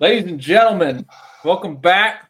[0.00, 1.06] Ladies and gentlemen,
[1.44, 2.28] welcome back.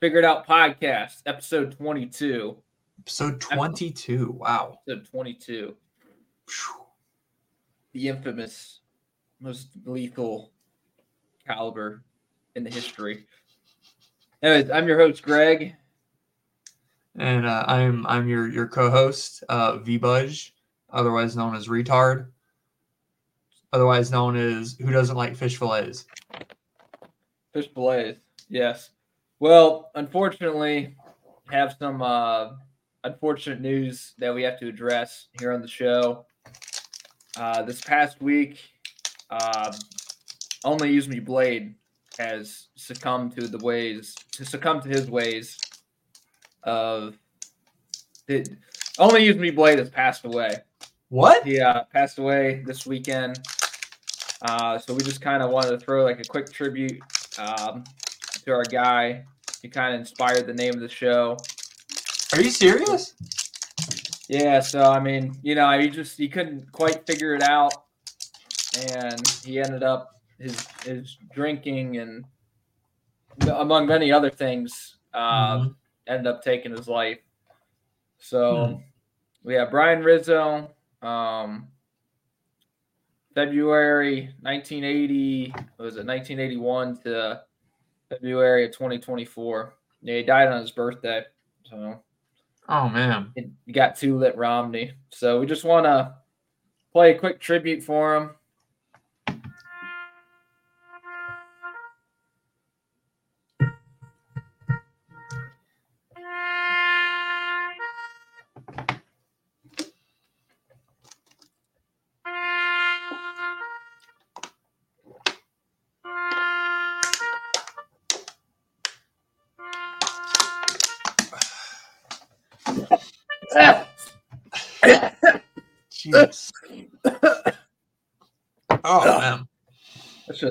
[0.00, 2.56] Figured Out Podcast, episode 22.
[2.98, 4.32] Episode 22.
[4.32, 4.80] Wow.
[4.88, 5.76] Episode 22.
[6.48, 6.74] Phew.
[7.92, 8.80] The infamous,
[9.40, 10.50] most lethal
[11.46, 12.02] caliber
[12.56, 13.26] in the history.
[14.42, 15.76] Anyways, I'm your host, Greg.
[17.16, 20.52] And uh, I'm I'm your your co-host, uh, V Budge,
[20.90, 22.26] otherwise known as Retard,
[23.72, 26.06] otherwise known as Who Doesn't Like Fish Fillets.
[27.56, 28.16] Fish Blaze.
[28.50, 28.90] Yes.
[29.40, 30.94] Well, unfortunately,
[31.50, 32.50] have some uh,
[33.02, 36.26] unfortunate news that we have to address here on the show.
[37.34, 38.60] Uh, this past week,
[39.30, 39.72] uh,
[40.64, 41.76] only use me blade
[42.18, 45.58] has succumbed to the ways to succumb to his ways
[46.64, 47.18] of
[48.28, 48.50] it,
[48.98, 50.58] only use me blade has passed away.
[51.08, 51.46] What?
[51.46, 53.38] Yeah, uh, passed away this weekend.
[54.42, 57.00] Uh, so we just kind of wanted to throw like a quick tribute
[57.38, 57.84] um,
[58.44, 59.24] to our guy.
[59.62, 61.36] He kind of inspired the name of the show.
[62.32, 63.14] Are you serious?
[64.28, 67.84] Yeah, so I mean, you know, he just he couldn't quite figure it out,
[68.78, 72.24] and he ended up his his drinking and
[73.48, 75.74] among many other things uh, Mhm.
[76.06, 77.18] ended up taking his life.
[78.18, 78.82] So Hmm.
[79.44, 80.70] we have Brian Rizzo,
[81.02, 81.68] um,
[83.36, 87.42] February 1980, was it 1981 to
[88.08, 89.74] February of 2024.
[90.00, 91.22] Yeah, he died on his birthday.
[91.64, 92.02] So
[92.68, 93.32] Oh man.
[93.36, 94.92] it got two lit Romney.
[95.10, 96.14] So we just want to
[96.92, 98.30] play a quick tribute for him.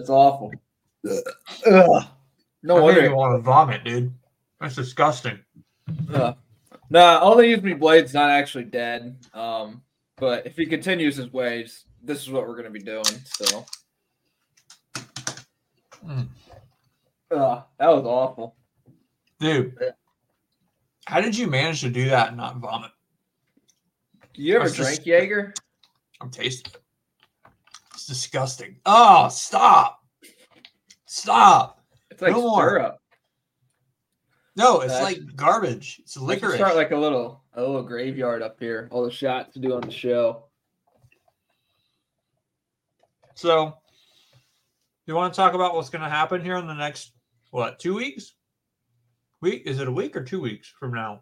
[0.05, 0.51] That shit's awful.
[1.66, 2.05] Ugh.
[2.63, 3.01] No I wonder.
[3.01, 4.13] really want to vomit, dude.
[4.59, 5.39] That's disgusting.
[6.13, 6.35] Ugh.
[6.89, 9.17] Nah, only use me blade's not actually dead.
[9.33, 9.81] Um,
[10.17, 13.03] but if he continues his ways, this is what we're gonna be doing.
[13.25, 13.66] So,
[16.05, 16.27] Mm.
[17.31, 18.55] Ugh, that was awful.
[19.39, 19.75] Dude.
[21.07, 22.91] How did you manage to do that and not vomit?
[24.35, 25.53] You ever That's just- drank Jaeger?
[26.22, 26.81] I'm tasting it.
[28.07, 28.75] It's disgusting.
[28.85, 29.99] Oh, stop.
[31.07, 31.83] Stop.
[32.11, 32.69] It's like No more.
[32.69, 32.99] syrup.
[34.55, 35.97] No, it's Uh, like garbage.
[36.03, 36.53] It's licorice.
[36.55, 38.88] start like a little a little graveyard up here.
[38.91, 40.43] All the shots to do on the show.
[43.33, 43.75] so,
[45.07, 47.11] you want to talk about what's going to happen here in the next,
[47.49, 48.35] what, two weeks?
[49.41, 49.63] Week?
[49.66, 51.22] Is it a week or two weeks from now?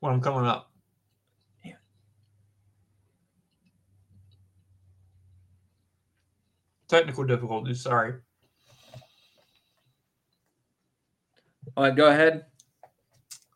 [0.00, 0.70] When I'm coming up.
[6.88, 8.14] Technical difficulties, sorry.
[11.76, 12.44] All right, go ahead.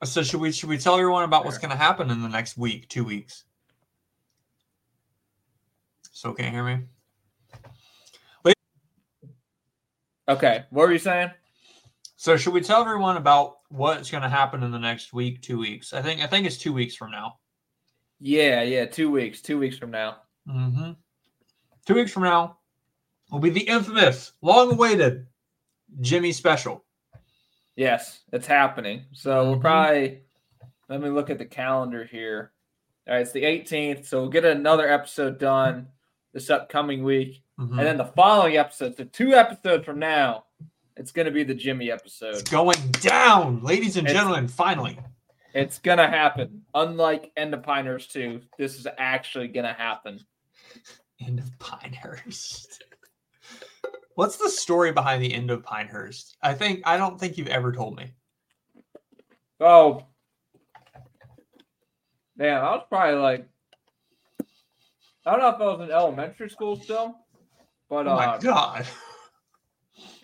[0.05, 2.57] So should we should we tell everyone about what's going to happen in the next
[2.57, 3.45] week, two weeks?
[6.13, 6.85] So can't hear me.
[8.45, 8.57] Wait.
[10.29, 11.31] Okay, what were you saying?
[12.17, 15.59] So should we tell everyone about what's going to happen in the next week, two
[15.59, 15.93] weeks?
[15.93, 17.39] I think I think it's two weeks from now.
[18.21, 19.43] Yeah, yeah, two weeks.
[19.43, 20.19] Two weeks from now.
[20.49, 20.93] Mm-hmm.
[21.87, 22.58] Two weeks from now
[23.31, 25.27] will be the infamous, long-awaited
[26.01, 26.85] Jimmy special.
[27.77, 29.05] Yes, it's happening.
[29.13, 29.61] So we'll Mhm.
[29.61, 30.23] probably
[30.89, 32.53] let me look at the calendar here.
[33.07, 35.89] All right, it's the 18th, so we'll get another episode done
[36.33, 37.71] this upcoming week, Mhm.
[37.71, 40.45] and then the following episode, so two episodes from now,
[40.97, 42.35] it's going to be the Jimmy episode.
[42.35, 44.49] It's going down, ladies and It's- gentlemen.
[44.49, 44.99] Finally,
[45.55, 46.67] It's going to happen.
[46.75, 50.21] Unlike End of Pinehurst 2, this is actually going to happen.
[51.21, 52.85] end of Pinehurst.
[54.19, 56.37] What's the story behind the end of Pinehurst?
[56.43, 58.11] I think I don't think you've ever told me.
[59.61, 60.07] Oh,
[62.37, 63.49] man, I was probably like,
[65.25, 67.15] I don't know if I was in elementary school still,
[67.89, 68.89] but Oh my uh, god.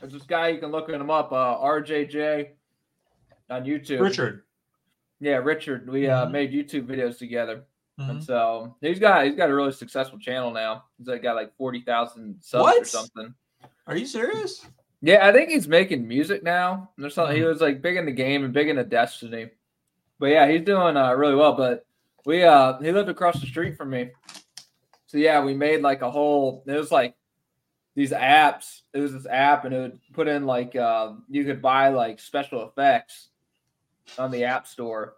[0.00, 2.49] there's this guy you can look him up, uh, RJJ
[3.49, 4.00] on YouTube.
[4.00, 4.43] Richard.
[5.20, 5.88] yeah, Richard.
[5.88, 6.32] We uh, Mhm.
[6.32, 7.64] made YouTube videos together,
[8.00, 8.11] Mhm.
[8.11, 10.87] and so he's got he's got a really successful channel now.
[10.99, 13.32] He's like got like forty thousand subs or something.
[13.87, 14.67] Are you serious?
[15.03, 16.91] Yeah, I think he's making music now.
[16.97, 17.49] There's something he Mhm.
[17.49, 19.51] was like big in the game and big into Destiny.
[20.19, 21.53] But yeah, he's doing uh, really well.
[21.53, 21.85] But
[22.25, 24.11] we uh he lived across the street from me.
[25.07, 27.15] So yeah, we made like a whole it was like
[27.95, 28.81] these apps.
[28.95, 32.19] It was this app, and it would put in like uh, you could buy like
[32.19, 33.29] special effects
[34.19, 35.15] on the app store,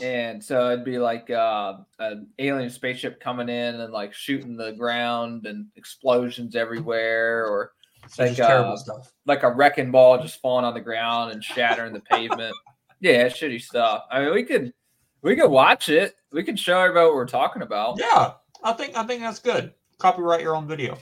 [0.00, 4.72] and so it'd be like uh, an alien spaceship coming in and like shooting the
[4.72, 7.73] ground and explosions everywhere, or
[8.08, 9.12] So Like, just terrible uh, stuff.
[9.26, 12.54] like a wrecking ball just falling on the ground and shattering the pavement.
[13.00, 14.04] Yeah, shitty stuff.
[14.10, 14.72] I mean, we could
[15.22, 16.14] we could watch it.
[16.32, 17.98] We could show everybody what we're talking about.
[17.98, 19.72] Yeah, I think I think that's good.
[19.98, 20.98] Copyright your own video.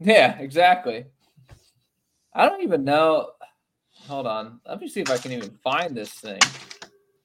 [0.00, 1.06] Yeah, exactly.
[2.34, 3.30] I don't even know.
[4.08, 4.60] Hold on.
[4.66, 6.40] Let me see if I can even find this thing.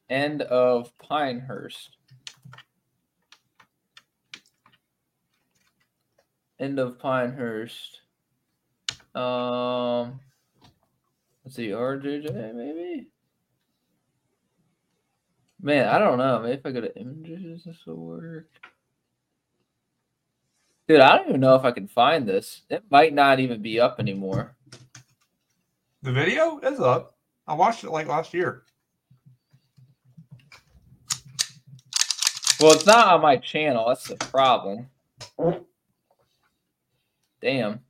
[0.10, 1.98] End of Pinehurst.
[6.60, 8.02] End of Pinehurst.
[9.16, 10.20] Um,
[11.44, 13.08] let's see, RJJ maybe.
[15.62, 16.40] Man, I don't know.
[16.40, 18.48] Maybe if I go to images, this will work.
[20.88, 22.62] Dude, I don't even know if I can find this.
[22.70, 24.56] It might not even be up anymore.
[26.02, 27.18] The video is up.
[27.46, 28.64] I watched it like last year.
[32.60, 33.88] Well, it's not on my channel.
[33.88, 34.88] That's the problem.
[37.42, 37.82] Damn.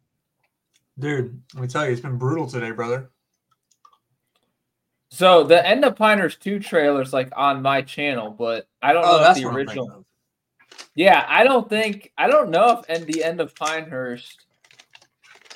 [1.00, 3.10] Dude, let me tell you, it's been brutal today, brother.
[5.12, 9.06] So the End of Pinehurst 2 trailer is like on my channel, but I don't
[9.06, 10.06] Oh, know if the what I'm thinking original.
[10.96, 14.46] Yeah, I don't think I don't know if and the End of Pinehurst,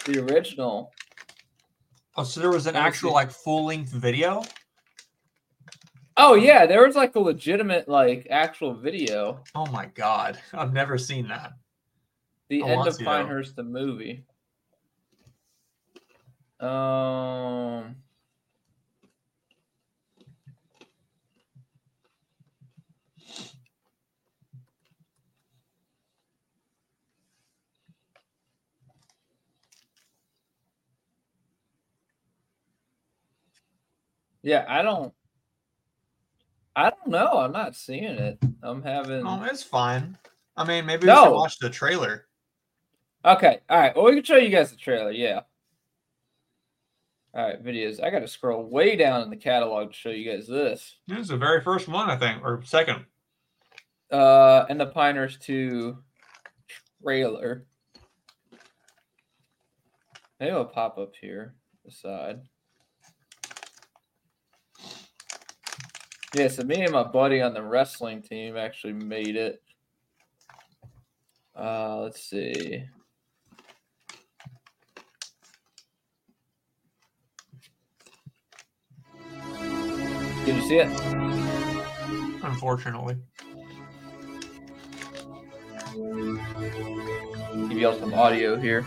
[0.06, 0.92] the original.
[2.16, 4.44] Oh, so there was an actual like full length video.
[6.16, 9.44] Oh yeah, there was like a legitimate like actual video.
[9.56, 11.54] Oh my god, I've never seen that.
[12.50, 13.04] The I End of to.
[13.04, 14.24] Pinehurst, the movie.
[16.60, 17.96] Um.
[34.44, 35.14] Yeah, I don't.
[36.76, 37.38] I don't know.
[37.38, 38.40] I'm not seeing it.
[38.62, 39.26] I'm having.
[39.26, 40.18] Oh, it's fine.
[40.58, 42.26] I mean, maybe we should watch the trailer.
[43.26, 43.60] Okay.
[43.70, 43.96] All right.
[43.96, 45.12] Well, we can show you guys the trailer.
[45.12, 45.42] Yeah.
[47.36, 47.64] All right.
[47.64, 48.04] Videos.
[48.04, 50.98] I got to scroll way down in the catalog to show you guys this.
[51.08, 53.06] This is the very first one, I think, or second.
[54.12, 55.98] Uh, and the Pinehurst 2
[57.02, 57.66] trailer.
[60.40, 62.42] Maybe it'll pop up here, the side.
[66.36, 69.62] Yeah, so me and my buddy on the wrestling team actually made it.
[71.56, 72.84] Uh, let's see.
[80.46, 80.90] Did you see it?
[82.44, 83.18] Unfortunately,
[87.70, 88.86] Give y'all some audio here.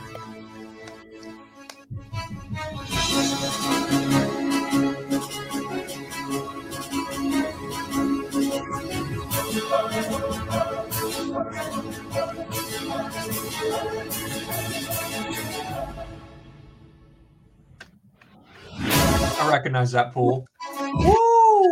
[19.38, 20.46] I recognize that pool.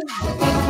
[0.06, 0.54] Woo!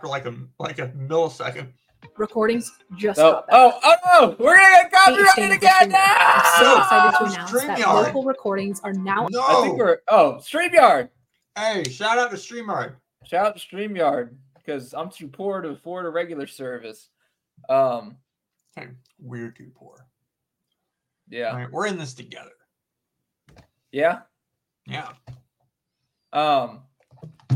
[0.00, 1.68] after like a like a millisecond.
[2.16, 3.56] recordings just Oh, got back.
[3.58, 4.36] oh, oh no!
[4.44, 6.78] We're gonna get copyrighted again I'm so now!
[6.78, 8.04] excited to announce that StreamYard.
[8.04, 9.42] local recordings are now No.
[9.42, 11.10] I think we're oh StreamYard.
[11.56, 12.94] Hey, shout out to StreamYard.
[13.24, 17.08] Shout out to StreamYard because I'm too poor to afford a regular service.
[17.68, 18.16] Um,
[18.76, 18.86] Hey,
[19.18, 20.06] we're too poor.
[21.28, 22.52] yeah, All right, we're in this together.
[23.92, 24.20] yeah.
[24.86, 25.08] Yeah.
[26.32, 26.82] Um,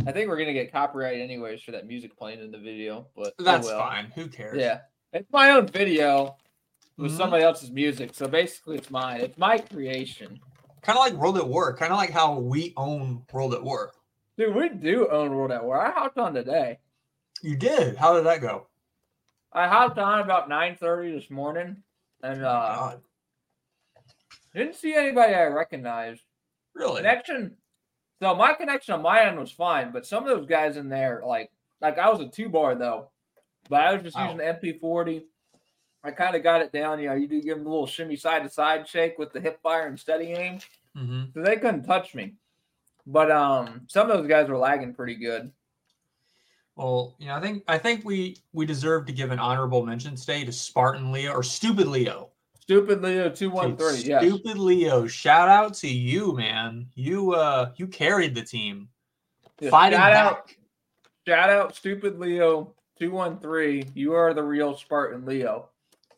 [0.06, 3.34] I think we're gonna get copyright anyways for that music playing in the video, but
[3.38, 3.78] oh That's well.
[3.78, 4.10] fine.
[4.14, 4.58] Who cares?
[4.58, 4.80] Yeah,
[5.12, 6.36] it's my own video
[6.96, 7.16] with Mhm.
[7.16, 9.20] somebody else's music, so basically it's mine.
[9.20, 10.40] It's my creation.
[10.82, 11.74] Kind of like World at War.
[11.76, 13.92] Kind of like how we own World at War.
[14.36, 15.80] Dude, we do own World at War.
[15.80, 16.78] I hopped on today.
[17.42, 17.96] You did.
[17.96, 18.66] How did that go?
[19.52, 21.82] I hopped on about 9:30 this morning
[22.22, 23.02] and uh God,
[24.54, 26.22] didn't see anybody I recognized.
[26.74, 26.96] really?
[26.98, 27.56] Connection.
[28.21, 31.23] So my connection on my end was fine, but some of those guys in there,
[31.26, 33.11] like like I was a two bar though,
[33.68, 34.25] but I was just Wow.
[34.25, 35.25] using the MP40.
[36.02, 37.00] I kind of got it down.
[37.00, 39.40] You know, you do give them a little shimmy side to side shake with the
[39.40, 40.59] hip fire and steady aim.
[40.94, 42.35] hmm So they couldn't touch me.
[43.06, 45.52] But um some of those guys were lagging pretty good.
[46.76, 50.16] Well, you know, I think I think we we deserve to give an honorable mention
[50.16, 52.30] today to Spartan Leo or Stupid Leo.
[52.64, 54.06] Stupid Leo Dude, 213.
[54.06, 54.23] Yes.
[54.25, 55.06] Stupid Leo.
[55.06, 56.87] Shout out to you, man.
[56.94, 58.88] You uh you carried the team.
[59.61, 60.25] Yeah, Fighting shout back.
[60.26, 60.50] out
[61.26, 63.92] shout out stupid Leo 213.
[63.94, 65.68] You are the real Spartan Leo.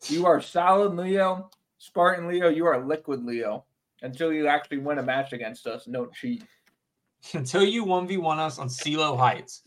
[0.07, 1.49] You are solid Leo.
[1.79, 3.65] Spartan Leo, you are liquid Leo.
[4.01, 6.45] Until you actually win a match against us, don't cheat.
[7.33, 9.63] Until you 1v1 us on Seelow Heights.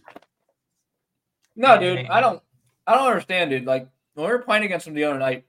[1.57, 2.07] No, dude.
[2.07, 2.43] I don't
[2.87, 3.67] I don't understand, dude.
[3.67, 5.45] Like when we were playing against him the other night,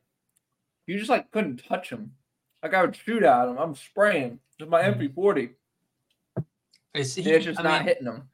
[0.88, 2.14] you just like couldn't touch him.
[2.64, 3.58] Like I would shoot at him.
[3.58, 4.96] I'm spraying with my Mhm.
[5.16, 5.56] MP40.
[6.94, 8.30] It's, he- It's just I not mean, hitting him.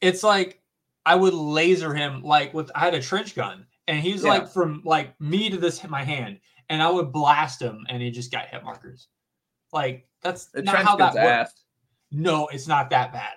[0.00, 0.60] it's like
[1.06, 4.30] I would laser him like with I had a trench gun and he's Yeah.
[4.30, 8.10] like from like me to this my hand and I would blast him and he
[8.10, 9.08] just got hit markers.
[9.72, 11.26] Like that's The not trench how that gun's works.
[11.52, 11.64] ass.
[12.10, 13.34] No, it's not that bad.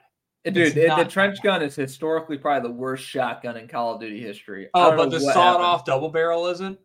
[0.53, 4.21] Dude, it- the trench gun is historically probably the worst shotgun in Call of Duty
[4.21, 4.69] history.
[4.73, 6.79] Oh, but the sawed-off double barrel isn't.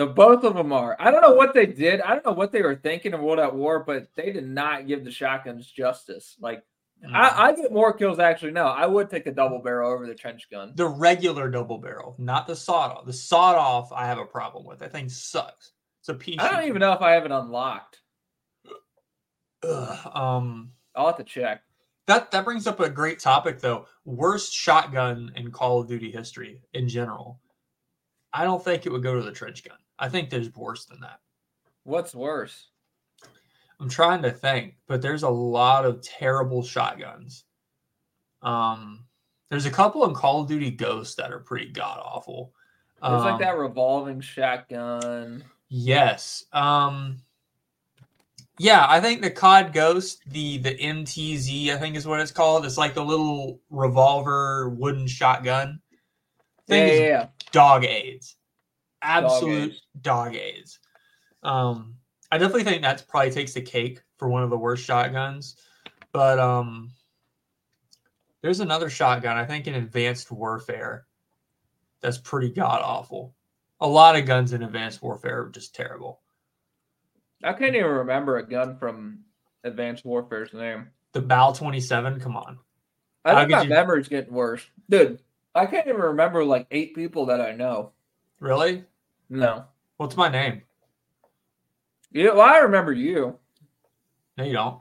[0.00, 0.96] The both of them are.
[0.98, 2.00] I don't know what they did.
[2.00, 4.86] I don't know what they were thinking in World at War, but they did not
[4.86, 6.36] give the shotguns justice.
[6.40, 6.64] Like
[7.02, 7.14] Mm.
[7.14, 8.52] I, I get more kills actually.
[8.52, 10.72] No, I would take a double barrel over the trench gun.
[10.74, 13.06] the regular double barrel, not the sawed off.
[13.06, 14.80] The sawed off, I have a problem with.
[14.80, 15.72] That thing sucks.
[16.00, 16.36] It's a piece.
[16.38, 18.00] I don't even know if I have it unlocked.
[19.62, 21.62] Ugh, um, I'll have to check.
[22.06, 23.86] that that brings up a great topic though.
[24.04, 27.40] Worst shotgun in Call of Duty history in general.
[28.32, 29.78] I don't think it would go to the trench gun.
[30.00, 31.20] I think there's worse than that.
[31.84, 32.68] What's worse?
[33.78, 37.44] I'm trying to think, but there's a lot of terrible shotguns.
[38.42, 39.06] Um,
[39.50, 42.52] there's a couple in Call of Duty Ghosts that are pretty god awful.
[43.06, 45.44] There's like Um, that revolving shotgun.
[45.68, 46.44] Yes.
[46.52, 47.22] Um
[48.58, 52.66] yeah, I think the COD Ghost, the the MTS, I think is what it's called.
[52.66, 55.80] It's like the little revolver wooden shotgun.
[56.66, 57.26] Yeah, Thing yeah, is yeah.
[57.52, 58.36] dog aids.
[59.02, 59.82] Absolute aids.
[60.00, 60.78] dog aids.
[61.42, 61.96] Um
[62.32, 65.56] I definitely think that probably takes the cake for one of the worst shotguns.
[66.12, 66.90] But um
[68.42, 71.06] there's another shotgun, I think in Advanced Warfare,
[72.00, 73.34] that's pretty god awful.
[73.80, 76.20] A lot of guns in Advanced Warfare are just terrible.
[77.42, 79.20] I can't even remember a gun from
[79.64, 80.88] Advanced Warfare's name.
[81.12, 82.58] The Bal 27, come on.
[83.24, 84.62] I think could my you- memory's getting worse.
[84.88, 85.20] Dude,
[85.54, 87.92] I can't even remember like eight people that I know.
[88.40, 88.84] Really?
[89.28, 89.64] No.
[89.98, 90.62] What's my name?
[92.10, 93.38] Yeah, well, I remember you.
[94.36, 94.80] No, you don't.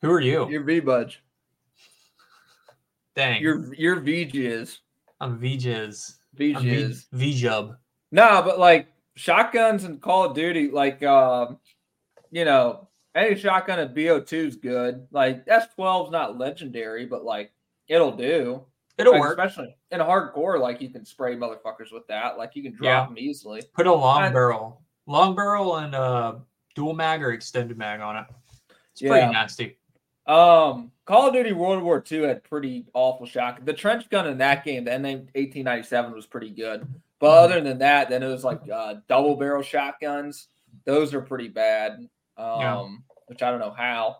[0.00, 0.48] Who are you?
[0.48, 1.22] You're V Budge.
[3.14, 3.42] Dang.
[3.42, 3.98] You're you're.
[3.98, 4.78] I'm VJiz.
[5.20, 6.54] I'm v-.
[7.14, 7.76] VJub.
[8.10, 11.58] No, but like shotguns and Call of Duty, like um,
[12.30, 15.06] you know, any shotgun at BO2 is good.
[15.10, 17.52] Like S12's not legendary, but like
[17.88, 18.64] it'll do.
[18.98, 19.38] It'll Like, work.
[19.38, 20.60] especially in hardcore.
[20.60, 22.36] Like you can spray motherfuckers with that.
[22.38, 23.06] Like you can drop Yeah.
[23.06, 23.62] them easily.
[23.74, 24.82] Put a long barrel.
[25.06, 26.34] Long barrel and uh
[26.74, 28.26] dual mag or extended mag on it.
[28.92, 29.10] It's Yeah.
[29.10, 29.78] pretty nasty.
[30.26, 33.64] Um, Call of Duty World War II had pretty awful shotgun.
[33.64, 36.86] The trench gun in that game, the NM 1897, was pretty good.
[37.18, 37.44] But Mhm.
[37.44, 40.48] other than that, then it was like uh, double barrel shotguns.
[40.84, 42.08] Those are pretty bad.
[42.36, 42.86] Um, Yeah.
[43.26, 44.18] which I don't know how.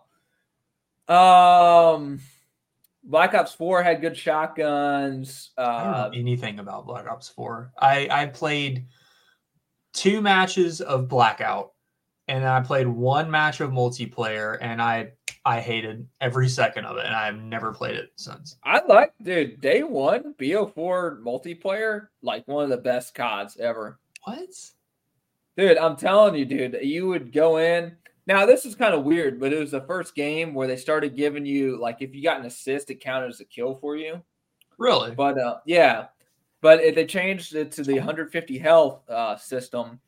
[1.07, 2.19] Um,
[3.03, 5.51] Black Ops 4 had good shotguns.
[5.57, 7.73] I don't Uh, know anything about Black Ops 4.
[7.79, 8.85] I, I played
[9.93, 11.73] two matches of Blackout
[12.27, 15.11] and I played one match of multiplayer and I
[15.45, 18.55] I hated every second of it and I've never played it since.
[18.63, 23.99] I like, dude, day one, BO4 multiplayer, like one of the best CODs ever.
[24.23, 24.47] What?
[25.57, 27.97] Dude, I'm telling you, dude, you would go in.
[28.25, 31.15] Now, this is kind of weird, but it was the first game where they started
[31.15, 34.21] giving you, like, if you got an assist, it counted as a kill for you.
[34.77, 35.11] Really?
[35.11, 36.07] But uh, yeah,
[36.61, 39.99] but it, they changed it to the 150 health uh, system.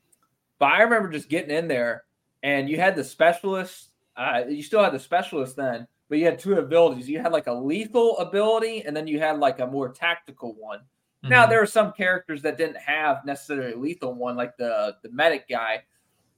[0.60, 2.06] But I remember just getting in there,
[2.42, 3.90] and you had the specialist.
[4.16, 7.10] Uh, you still had the specialist then, but you had two abilities.
[7.10, 10.80] You had like a lethal ability, and then you had like a more tactical one.
[11.24, 11.50] Now Mhm.
[11.50, 15.48] there are some characters that didn't have necessarily a lethal one, like the the medic
[15.50, 15.84] guy.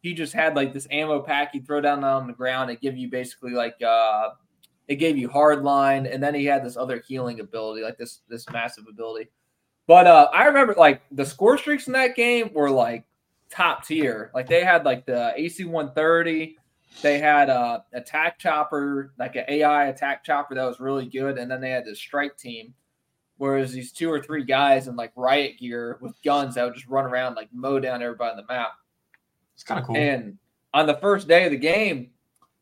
[0.01, 2.97] He just had like this ammo pack he'd throw down on the ground and give
[2.97, 4.29] you basically like uh
[4.87, 8.21] it gave you hard line, and then he had this other healing ability, like this
[8.29, 9.29] this massive ability.
[9.85, 13.05] But uh, I remember like the score streaks in that game were like
[13.49, 14.31] top tier.
[14.33, 16.57] Like they had like the AC 130,
[17.01, 21.51] they had a attack chopper, like an AI attack chopper that was really good, and
[21.51, 22.73] then they had this strike team.
[23.37, 26.87] Whereas these two or three guys in like riot gear with guns that would just
[26.87, 28.71] run around like mow down everybody on the map.
[29.57, 29.97] It's kind of cool.
[29.97, 30.37] And
[30.75, 32.11] on the first day of the game,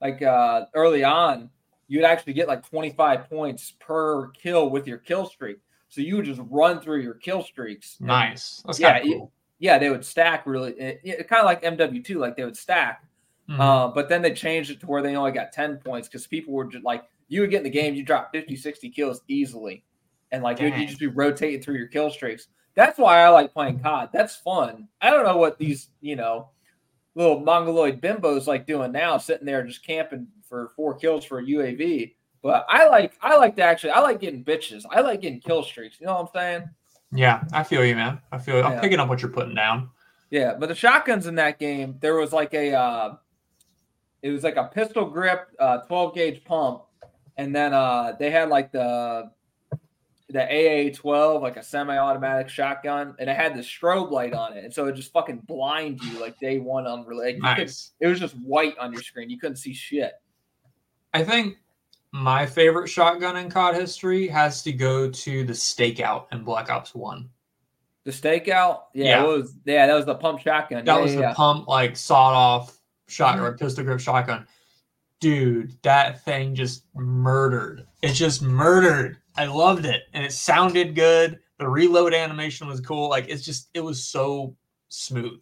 [0.02, 1.50] like uh, early on,
[1.90, 5.58] you'd actually get like 25 points per kill with your kill streak.
[5.90, 7.98] So you would just run through your kill streaks.
[8.00, 8.64] nice.
[8.66, 12.44] That's Yeah, you- yeah, they would stack really, it, kind of like MW2, like they
[12.46, 13.04] would stack.
[13.50, 13.60] Mhm.
[13.60, 16.54] Uh, but then they changed it to where they only got 10 points because people
[16.54, 19.84] were just like, you would get in the game, you drop 50, 60 kills easily.
[20.32, 22.48] And like you just be rotating through your kill streaks.
[22.74, 24.10] That's why I like playing COD.
[24.12, 24.88] That's fun.
[25.02, 26.50] I don't know what these, you know,
[27.16, 31.44] little mongoloid bimbos like doing now, sitting there just camping for four kills for a
[31.44, 32.14] UAV.
[32.44, 34.84] But I like I like to actually I like getting bitches.
[34.92, 35.98] I like getting kill streaks.
[36.00, 36.70] You know what I'm saying?
[37.12, 38.20] yeah, I feel you, man.
[38.32, 38.58] I feel.
[38.58, 38.64] You.
[38.64, 38.82] I'm Yeah.
[38.82, 39.90] picking up what you're putting down.
[40.32, 43.16] Yeah, but the shotguns in that game, there was like a, uh,
[44.22, 46.82] it was like a pistol grip, uh, 12 gauge pump,
[47.38, 49.32] and then uh, they had like the
[50.36, 54.56] the AA 12, like a semi automatic shotgun, and it had the strobe light on
[54.58, 57.42] it, and so it just fucking blind you like day one on like, you could-
[57.42, 57.92] Nice.
[58.01, 60.12] it was just white on your screen, you couldn't see shit.
[61.13, 61.56] I think
[62.12, 66.94] my favorite shotgun in COD history has to go to the stakeout in Black Ops
[66.94, 67.30] One.
[68.04, 69.24] The stakeout, yeah, Yeah.
[69.24, 70.84] it was yeah, that was the pump shotgun.
[70.86, 72.77] That yeah, was yeah, the pump, like sawed off
[73.08, 73.54] shotgun, Mhm.
[73.54, 74.46] or pistol grip shotgun.
[75.22, 77.88] Dude, that thing just murdered.
[78.01, 79.18] It just murdered.
[79.38, 81.39] I loved it, and it sounded good.
[81.58, 83.10] The reload animation was cool.
[83.10, 84.56] Like it's just, it was so
[84.89, 85.42] smooth.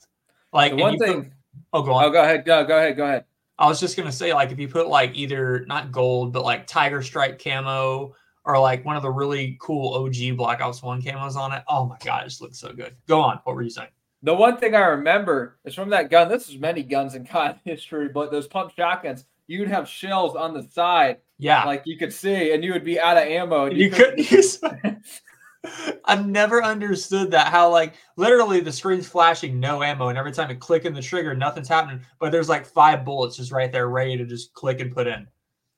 [0.52, 1.34] Like The one you put- thing,
[1.74, 2.06] oh, go on.
[2.06, 3.26] oh, go ahead, go, go ahead, go ahead.
[3.60, 6.66] I was just gonna say, like, if you put like either not gold, but like
[6.68, 11.36] tiger stripe camo or like one of the really cool OG Black Ops One camos
[11.36, 12.96] on it, oh my god, it just looks so good.
[13.08, 13.40] Go on.
[13.44, 13.90] What were you saying?
[14.24, 16.30] The one thing I remember is from that gun.
[16.30, 20.54] This is many guns in COD history, but those pump shotguns, you'd have shells on
[20.54, 23.66] the side, Yeah, like you could see, and you would be out of ammo.
[23.66, 24.60] And you couldn't use.
[26.06, 27.48] I've never understood that.
[27.48, 31.02] How like literally the screen's flashing no ammo, and every time you click in the
[31.02, 32.02] trigger, nothing's happening.
[32.20, 35.28] But there's like five bullets just right there, ready to just click and put in.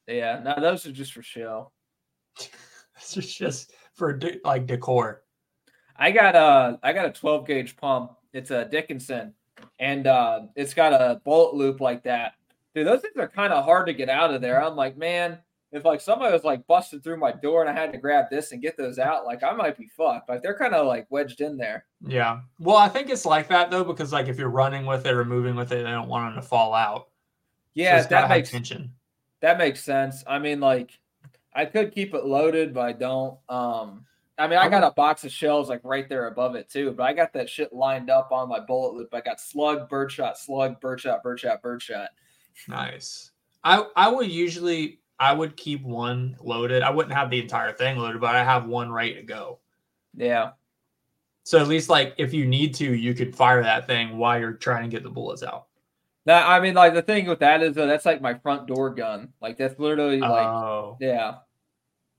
[0.07, 1.71] Yeah, no, those are just for show.
[2.97, 5.23] This is just for de- like decor.
[5.97, 8.13] I got a, I got a 12 gauge pump.
[8.31, 9.33] It's a Dickinson,
[9.79, 12.35] and uh, it's got a bullet loop like that.
[12.75, 14.61] Dude, those things are kind of hard to get out of there.
[14.61, 15.39] I'm like, man,
[15.71, 18.51] if like somebody was like busted through my door and I had to grab this
[18.51, 20.29] and get those out, like I might be fucked.
[20.29, 21.85] Like they're kind of like wedged in there.
[22.05, 22.41] Yeah.
[22.59, 25.25] Well, I think it's like that though, because like if you're running with it or
[25.25, 27.07] moving with it, they don't want them to fall out.
[27.73, 28.93] Yeah, it's that makes tension.
[29.41, 30.23] That makes sense.
[30.25, 30.97] I mean, like,
[31.53, 33.37] I could keep it loaded, but I don't.
[33.49, 34.05] Um,
[34.37, 37.03] I mean, I got a box of shells like right there above it too, but
[37.03, 39.13] I got that shit lined up on my bullet loop.
[39.13, 42.09] I got slug, birdshot, slug, birdshot, birdshot, birdshot.
[42.67, 43.31] Nice.
[43.63, 46.83] I I would usually I would keep one loaded.
[46.83, 49.59] I wouldn't have the entire thing loaded, but I have one ready to go.
[50.17, 50.51] Yeah,
[51.43, 54.53] So at least like if you need to, you could fire that thing while you're
[54.53, 55.67] trying to get the bullets out.
[56.25, 58.89] that I mean, like the thing with that is uh, that's like my front door
[58.91, 59.33] gun.
[59.41, 60.97] Like that's literally like, oh.
[61.01, 61.35] yeah,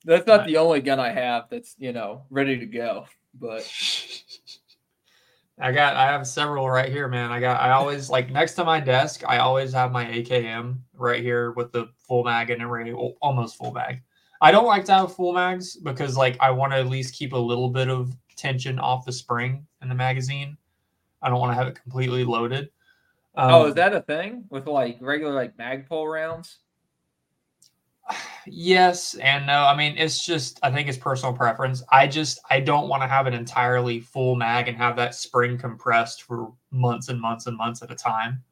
[0.04, 0.46] that's not Right.
[0.48, 3.06] the only gun I have that's you know ready to go.
[3.34, 3.62] But
[5.58, 7.30] I got I have several right here, man.
[7.32, 11.22] I got I always like next to my desk, I always have my AKM right
[11.22, 14.02] here with the full mag and array al- almost full mag.
[14.42, 17.32] I don't like to have full mags because like I want to at least keep
[17.32, 20.58] a little bit of tension off the spring in the magazine.
[21.22, 22.68] I don't want to have it completely loaded.
[23.34, 26.58] oh, Um, is that a thing with like regular like magpul rounds?
[28.46, 29.64] Yes and no.
[29.64, 31.82] I mean, it's just I think it's personal preference.
[31.90, 35.58] I just I don't want to have an entirely full mag and have that spring
[35.58, 38.42] compressed for months and months and months at a time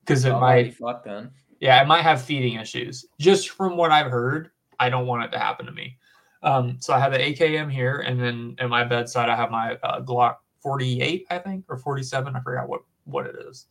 [0.00, 1.30] because it might be fucked then.
[1.60, 3.06] yeah, it might have feeding issues.
[3.18, 5.96] Just from what I've heard, I don't want it to happen to me.
[6.42, 9.76] Um, so I have the AKM here, and then at my bedside I have my
[9.82, 12.36] uh, Glock 48, I think, or 47.
[12.36, 13.66] I forgot what what it is.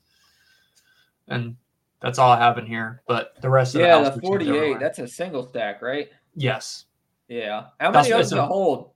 [1.27, 1.55] And
[2.01, 3.01] that's all I have in here.
[3.07, 4.79] But the rest of the Yeah, house the 48.
[4.79, 6.09] That's a single stack, right?
[6.35, 6.85] yes.
[7.29, 7.65] Yeah.
[7.79, 8.91] How many that's them a- hold?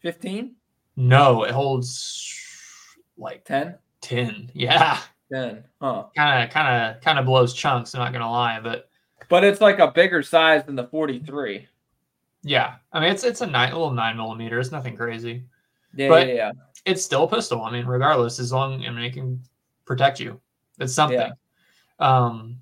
[0.00, 0.56] 15?
[0.96, 2.34] No, it holds
[3.16, 3.76] like 10?
[4.00, 4.50] 10.
[4.54, 4.98] Yeah.
[5.32, 5.62] 10.
[5.80, 6.04] Huh.
[6.16, 7.94] Kind of, kind of, kind of blows chunks.
[7.94, 8.88] I'm not gonna lie, but
[9.28, 11.68] But it's like a bigger size than the 43.
[12.42, 12.74] yeah.
[12.92, 14.58] I mean, it's it's a nine, a little nine millimeter.
[14.58, 15.44] It's nothing crazy.
[15.94, 16.52] Yeah, But- yeah, yeah.
[16.84, 17.62] It's still a pistol.
[17.62, 19.42] I mean, regardless, as long I mean, it can
[19.84, 20.40] protect you.
[20.78, 21.18] It's something.
[21.18, 21.32] Yeah.
[21.98, 22.58] Um,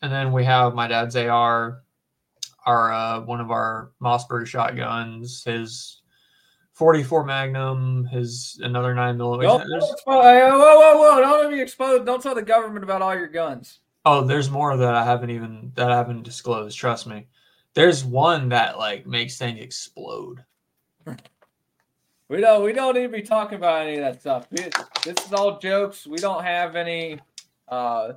[0.00, 1.82] and then we have my dad's AR.
[2.66, 6.02] our uh, one of our Mossberg shotguns, his
[6.74, 9.48] 44 Magnum, his another nine millimeter.
[9.48, 11.20] Don't, There's- don't expose, hey, whoa, whoa, whoa!
[11.20, 12.06] Don't be exposed.
[12.06, 13.80] Don't tell the government about all your guns.
[14.04, 16.76] Oh, there's more that I haven't even that I haven't disclosed.
[16.78, 17.26] Trust me.
[17.74, 20.44] There's one that like makes things explode.
[22.28, 22.64] We don't.
[22.64, 24.46] We don't need to be talking about any of that stuff.
[24.50, 24.70] We-
[25.04, 26.06] this is all jokes.
[26.06, 27.18] We don't have any.
[27.68, 28.14] Uh,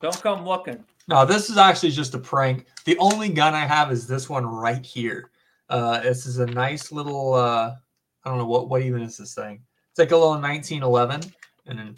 [0.00, 0.82] don't come looking.
[1.08, 2.66] No, this is actually just a prank.
[2.84, 5.30] The only gun I have is this one right here.
[5.68, 7.34] Uh, this is a nice little.
[7.34, 7.74] Uh,
[8.24, 9.62] I don't know what what even is this thing.
[9.90, 11.32] It's like a little 1911,
[11.66, 11.94] and then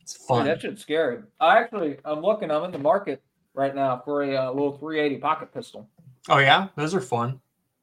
[0.00, 0.46] it's Dude, fun.
[0.46, 1.22] that shit's scary.
[1.40, 2.50] I actually, I'm looking.
[2.50, 3.22] I'm in the market
[3.54, 5.88] right now for a uh, little 380 pocket pistol.
[6.28, 7.40] oh yeah, those are fun.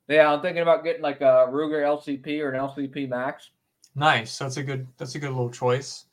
[0.08, 3.52] Yeah, I'm thinking about getting like a Ruger LCP or an LCP Max.
[3.96, 4.38] Nice.
[4.38, 4.88] That's a good.
[4.98, 6.06] That's a good little choice.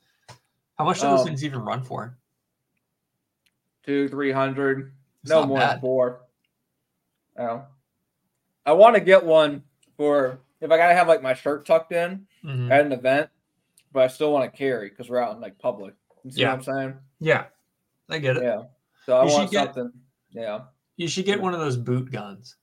[0.78, 2.16] How much do those Um, things even run for?
[3.84, 4.92] Two, three hundred.
[5.24, 5.74] No more bad.
[5.76, 6.20] than four.
[7.38, 7.64] Oh.
[8.64, 9.62] I want to get one
[9.96, 12.70] for if I gotta have like my shirt tucked in Mhm.
[12.70, 13.30] at an event,
[13.92, 15.94] but I still want to carry because we're out in like public.
[16.24, 16.48] You see Yeah.
[16.50, 16.98] what I'm saying?
[17.20, 17.46] Yeah,
[18.08, 18.42] I get it.
[18.42, 18.64] Yeah.
[19.04, 20.00] So I You want get- something.
[20.30, 20.64] Yeah.
[20.96, 22.56] You should get one of those boot guns,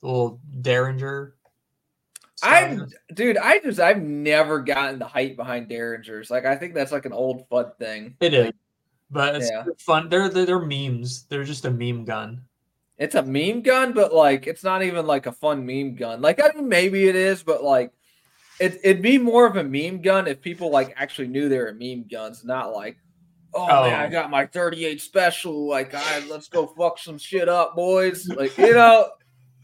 [0.00, 1.34] the little Derringer.
[2.44, 2.86] I, style.
[3.14, 6.30] dude, I just I've never gotten the hype behind Derringers.
[6.30, 8.16] Like I think that's like an old fun thing.
[8.20, 8.52] It is,
[9.10, 9.64] but it's Yeah.
[9.78, 10.08] fun.
[10.08, 11.24] They're, they're they're memes.
[11.26, 12.42] They're just a meme gun.
[12.98, 16.20] It's a meme gun, but like it's not even like a fun meme gun.
[16.20, 17.92] Like I mean, maybe it is, but like
[18.60, 21.72] it, it'd be more of a meme gun if people like actually knew they were
[21.72, 22.96] meme guns, not like,
[23.52, 23.82] oh, oh.
[23.90, 24.10] man, I Oh.
[24.10, 25.66] got my 38 special.
[25.68, 28.28] Like, all right, let's go fuck some shit up, boys.
[28.28, 29.08] Like, you know,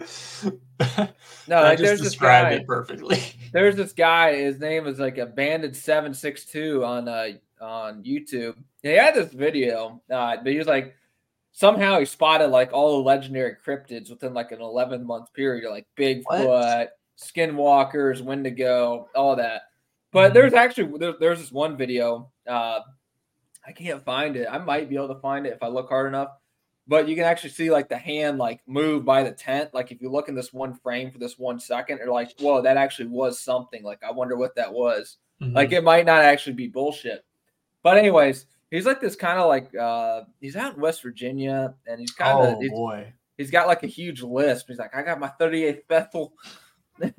[1.49, 2.57] no, I like just there's this described guy.
[2.57, 3.23] it perfectly.
[3.53, 4.37] There's this guy.
[4.37, 8.55] His name is like a banded seven six two on uh on YouTube.
[8.83, 10.95] He had this video, uh, but he was like
[11.53, 15.87] somehow he spotted like all the legendary cryptids within like an 11 month period, like
[15.99, 16.89] Bigfoot,
[17.21, 19.63] Skinwalkers, Wendigo, all that.
[20.13, 20.35] But Mhm.
[20.35, 22.31] there's actually there, there's this one video.
[22.47, 22.81] Uh,
[23.67, 24.49] I can't find it.
[24.51, 26.31] I might be able to find it if I look hard enough.
[26.91, 29.71] But you can actually see like the hand like move by the tent.
[29.73, 32.61] Like if you look in this one frame for this one second, you're like, whoa,
[32.63, 33.85] that actually was something.
[33.85, 35.19] Like I wonder what that was.
[35.41, 35.55] Mhm.
[35.55, 37.25] Like it might not actually be bullshit.
[37.85, 42.01] But anyways, he's like this kind of like uh he's out in West Virginia and
[42.01, 44.67] he's kind of oh he's, boy, he's got like a huge lisp.
[44.67, 46.33] He's like, I got my 38th Bethel.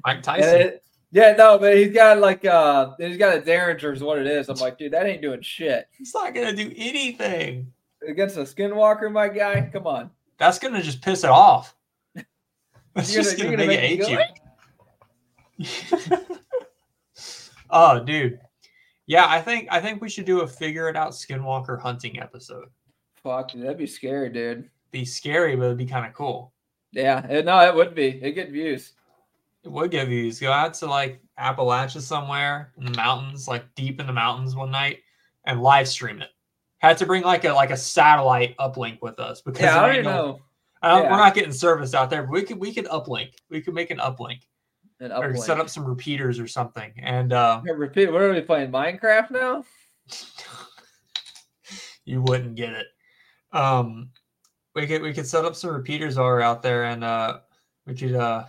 [0.05, 0.61] Mike Tyson.
[0.61, 4.27] it- yeah, no, but he's got like uh he's got a Derringer is what it
[4.27, 4.49] is.
[4.49, 5.87] I'm like, dude, that ain't doing shit.
[5.99, 7.71] It's not gonna do anything.
[8.07, 9.69] Against a skinwalker, my guy.
[9.71, 10.09] Come on.
[10.37, 11.75] That's gonna just piss it off.
[12.95, 14.27] That's You're just gonna- gonna, make, gonna it
[15.59, 16.17] hate you.
[17.69, 18.39] oh, dude.
[19.07, 22.69] Yeah, I think I think we should do a figure it out skinwalker hunting episode.
[23.21, 24.69] Fuck, that'd be scary, dude.
[24.91, 26.53] Be scary, but it'd be kind of cool.
[26.91, 28.07] Yeah, it, no, it would be.
[28.07, 28.93] It'd get views.
[29.63, 30.39] It would get views.
[30.39, 34.71] Go out to like Appalachia somewhere in the mountains, like deep in the mountains one
[34.71, 34.99] night,
[35.45, 36.29] and live stream it.
[36.81, 39.83] Had to bring like a like a satellite uplink with us because Yeah, I there
[39.83, 40.39] already ain't no- know.
[40.81, 41.11] I don't- Yeah.
[41.11, 42.23] we're not getting service out there.
[42.23, 43.33] But we could we could uplink.
[43.49, 44.41] We could make an uplink
[44.99, 46.91] An or set up some repeaters or something.
[46.97, 48.11] And uh, Yeah, Repeat.
[48.11, 48.71] What are we playing?
[48.71, 49.63] Minecraft now?
[52.05, 52.87] you wouldn't get it.
[53.51, 54.09] Um,
[54.73, 57.39] we could we could set up some repeaters while we're out there, and uh,
[57.85, 58.45] we could uh,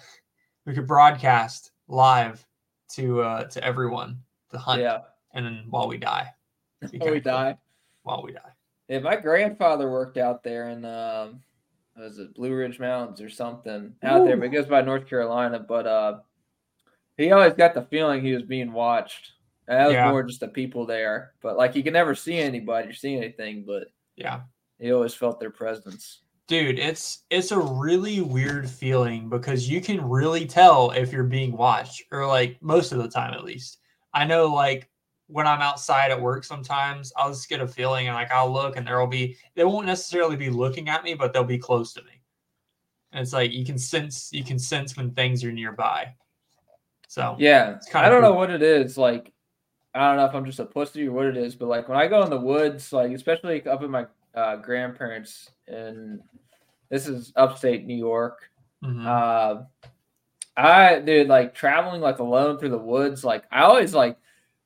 [0.64, 2.45] we could broadcast live
[2.92, 4.18] to uh, to everyone
[4.51, 5.01] the hunt, Yeah.
[5.35, 6.29] and then while we die,
[6.81, 7.59] Before we die.
[8.03, 8.53] While we die.
[8.88, 11.41] Yeah, my grandfather worked out there in um
[11.97, 14.41] was it Blue Ridge Mountains or something out there, Ooh.
[14.41, 15.59] but it goes by North Carolina.
[15.61, 16.21] But uh
[17.17, 19.33] he always got the feeling he was being watched.
[19.69, 20.11] And that was Yeah.
[20.11, 21.35] more just the people there.
[21.43, 24.41] But like he could never see anybody or see anything, but Yeah.
[24.79, 26.23] he always felt their presence.
[26.49, 31.53] Dude, it's it's a really weird feeling because you can really tell if you're being
[31.53, 33.79] watched, or like most of the time at least.
[34.12, 34.91] I know like
[35.29, 38.77] when I'm outside at work sometimes I'll just get a feeling and like I'll look
[38.77, 42.03] and there'll be they won't necessarily be looking at me, but they'll be close to
[42.03, 42.21] me.
[43.13, 46.15] And it's like you can sense you can sense when things are nearby.
[47.09, 47.77] So Yeah.
[47.77, 48.97] It's kinda I don't know what it is.
[48.99, 49.33] Like
[49.95, 51.99] I don't know if I'm just a pussy or what it is, but like when
[51.99, 56.21] I go in the woods, like especially up in my uh, grandparents and
[56.91, 58.51] this is upstate New York.
[58.83, 59.07] mhm.
[59.07, 59.65] Uh,
[60.57, 63.25] I dude like traveling like alone through the woods.
[63.25, 64.19] Like I always like,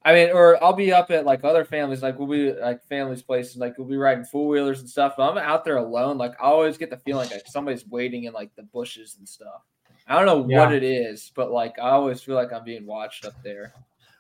[0.07, 3.23] I mean, or I'll be up at like other families, like we'll be like families'
[3.23, 5.15] places, like we'll be riding four wheelers and stuff.
[5.17, 6.17] But I'm out there alone.
[6.17, 9.63] Like I always get the feeling like somebody's waiting in like the bushes and stuff.
[10.07, 10.61] I don't know Yeah.
[10.61, 13.75] what it is, but like I always feel like I'm being watched up there.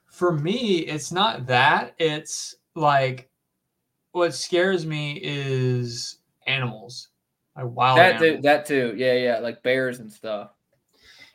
[0.08, 1.94] For me, it's not that.
[2.00, 3.30] It's like
[4.10, 6.18] what scares me is
[6.48, 7.10] animals,
[7.56, 8.92] like wild that too, that too.
[8.96, 10.50] Yeah, yeah, like bears and stuff.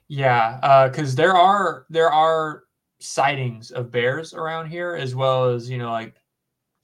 [0.10, 2.64] Yeah, uh, because there are there are
[3.02, 6.16] sightings of bears around here as well as you know like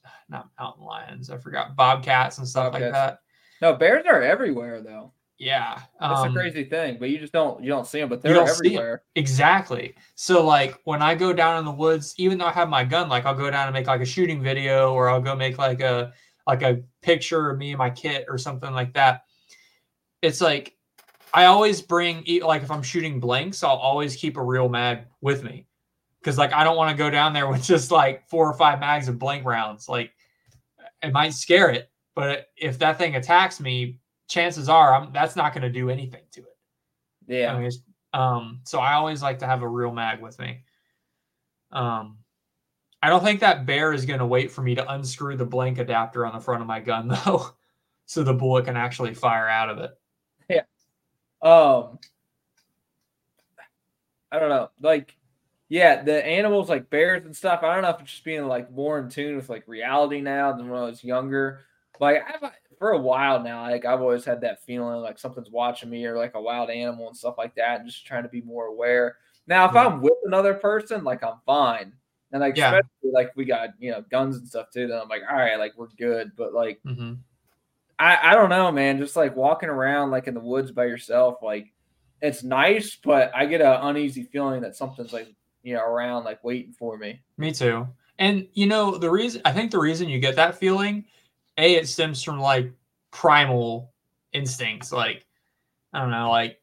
[0.30, 1.30] not mountain lions.
[1.30, 3.20] I forgot bobcats and stuff like that.
[3.62, 5.14] No, bears are everywhere though.
[5.40, 8.24] Yeah, That's um, a crazy thing, but you just don't you don't see them, but
[8.24, 8.74] they're don't see 'em.
[8.74, 9.04] everywhere.
[9.16, 9.94] Exactly.
[10.16, 13.08] So like when I go down in the woods, even though I have my gun,
[13.08, 15.80] like I'll go down and make like a shooting video or I'll go make like
[15.82, 16.12] a
[16.48, 19.26] like a picture of me and my kit or something like that.
[20.24, 20.76] It's like
[21.36, 25.44] I always bring like if I'm shooting blanks, I'll always keep a real mag with
[25.44, 25.67] me.
[26.24, 28.80] Cause like I don't want to go down there with just like four or five
[28.80, 29.88] mags of blank rounds.
[29.88, 30.12] Like
[31.02, 35.54] it might scare it, but if that thing attacks me, chances are I'm that's not
[35.54, 36.58] going to do anything to it.
[37.28, 37.54] Yeah.
[37.54, 37.72] I mean,
[38.14, 40.64] um, so I always like to have a real mag with me.
[41.72, 42.18] Um,
[43.02, 45.78] I don't think that bear is going to wait for me to unscrew the blank
[45.78, 47.52] adapter on the front of my gun though,
[48.06, 49.92] so the bullet can actually fire out of it.
[50.50, 50.62] Yeah.
[51.42, 52.00] Um,
[54.32, 54.70] I don't know.
[54.82, 55.17] Like,
[55.70, 57.64] yeah, the animals like bears and stuff.
[57.64, 60.54] I don't know if it's just being like more in tune with like reality now
[60.54, 61.62] than when I was younger.
[62.00, 65.90] Like, I've for a while now, like I've always had that feeling like something's watching
[65.90, 68.42] me or like a wild animal and stuff like that, and just trying to be
[68.42, 69.18] more aware.
[69.48, 69.88] Now, if Yeah.
[69.88, 71.94] I'm with another person, like I'm fine.
[72.32, 72.68] And like Yeah.
[72.68, 74.88] especially like we got you know guns and stuff too.
[74.88, 76.32] Then I'm like, all right, like we're good.
[76.38, 77.14] But like Mm-hmm.
[78.00, 79.00] I, I don't know, man.
[79.00, 81.74] Just like walking around like in the woods by yourself, like
[82.22, 85.28] it's nice, but I get an uneasy feeling that something's like
[85.68, 87.20] you know around, like waiting for me.
[87.38, 87.86] Me too.
[88.20, 91.04] And you know, the reason I think the reason you get that feeling,
[91.58, 92.72] A, it stems from like
[93.12, 93.92] primal
[94.32, 94.94] instincts.
[94.94, 95.26] Like,
[95.92, 96.62] I don't know, like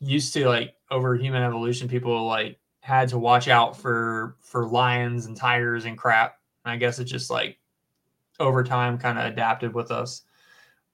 [0.00, 5.24] used to like over human evolution, people like had to watch out for for lions
[5.24, 6.38] and tigers and crap.
[6.66, 7.58] And I guess it just like
[8.40, 10.20] over time kind of adapted with us.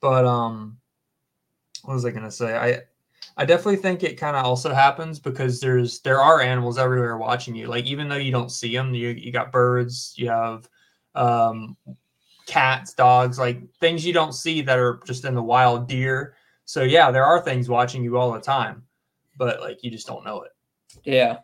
[0.00, 0.78] But um
[1.82, 2.56] what was I gonna say?
[2.56, 2.82] I
[3.36, 7.54] I definitely think it kind of also happens because there's there are animals everywhere watching
[7.54, 7.66] you.
[7.66, 10.68] Like even though you don't see them, you you got birds, you have
[11.16, 11.76] um,
[12.46, 15.88] cats, dogs, like things you don't see that are just in the wild.
[15.88, 16.36] Deer.
[16.64, 18.84] So yeah, there are things watching you all the time,
[19.36, 20.52] but like you just don't know it.
[21.04, 21.38] Yeah.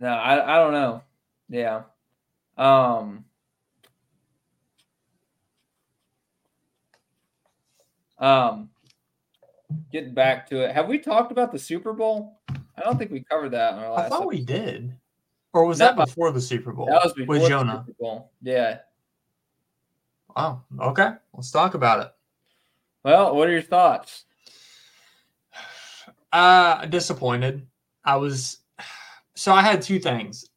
[0.00, 1.02] No, I I don't know.
[1.48, 1.82] Yeah.
[2.56, 3.24] Um.
[8.18, 8.70] Um.
[9.92, 12.40] Getting back to it, have we talked about the Super Bowl?
[12.48, 14.06] I don't think we covered that in our last.
[14.06, 14.94] I thought we did,
[15.52, 16.86] or was That that before the Super Bowl?
[16.86, 17.84] That was before with the Jonah.
[17.86, 18.32] Super Bowl.
[18.40, 18.78] Yeah.
[20.34, 20.62] Wow.
[20.80, 22.12] Okay, let's talk about it.
[23.02, 24.24] Well, what are your thoughts?
[26.30, 27.66] Uh disappointed.
[28.04, 28.58] I was
[29.34, 30.50] so I had two things.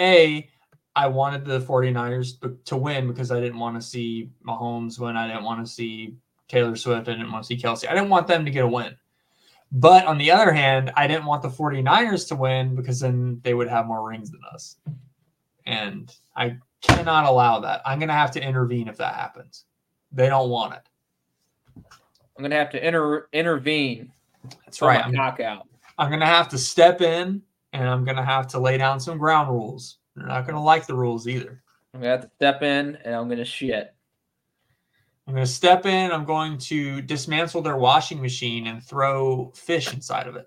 [0.00, 0.48] A,
[0.96, 5.16] I wanted the 49ers to win because I didn't want to see Mahomes win.
[5.16, 6.16] I didn't want to see
[6.48, 7.08] Taylor Swift.
[7.08, 7.88] I didn't want to see Kelce.
[7.88, 8.96] I didn't want them to get a win.
[9.70, 13.52] But on the other hand, I didn't want the 49ers to win because then they
[13.52, 14.76] would have more rings than us.
[15.66, 17.82] And I cannot allow that.
[17.84, 19.64] I'm going to have to intervene if that happens.
[20.12, 20.88] They don't want it.
[22.38, 24.12] I'm gonna have to inter- intervene.
[24.64, 25.04] That's right.
[25.04, 25.66] I'm knockout.
[25.98, 29.50] I'm gonna have to step in and I'm gonna have to lay down some ground
[29.50, 29.98] rules.
[30.14, 31.62] They're not gonna like the rules either.
[31.92, 33.92] I'm gonna have to step in and I'm gonna shit.
[35.28, 36.10] I'm gonna step in.
[36.10, 40.46] I'm going to dismantle their washing machine and throw fish inside of it.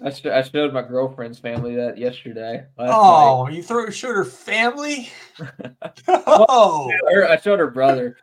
[0.00, 2.66] I, sh- I showed my girlfriend's family that yesterday.
[2.78, 5.10] Oh, you throw showed her family?
[6.08, 7.30] oh, night.
[7.30, 8.16] I showed her brother.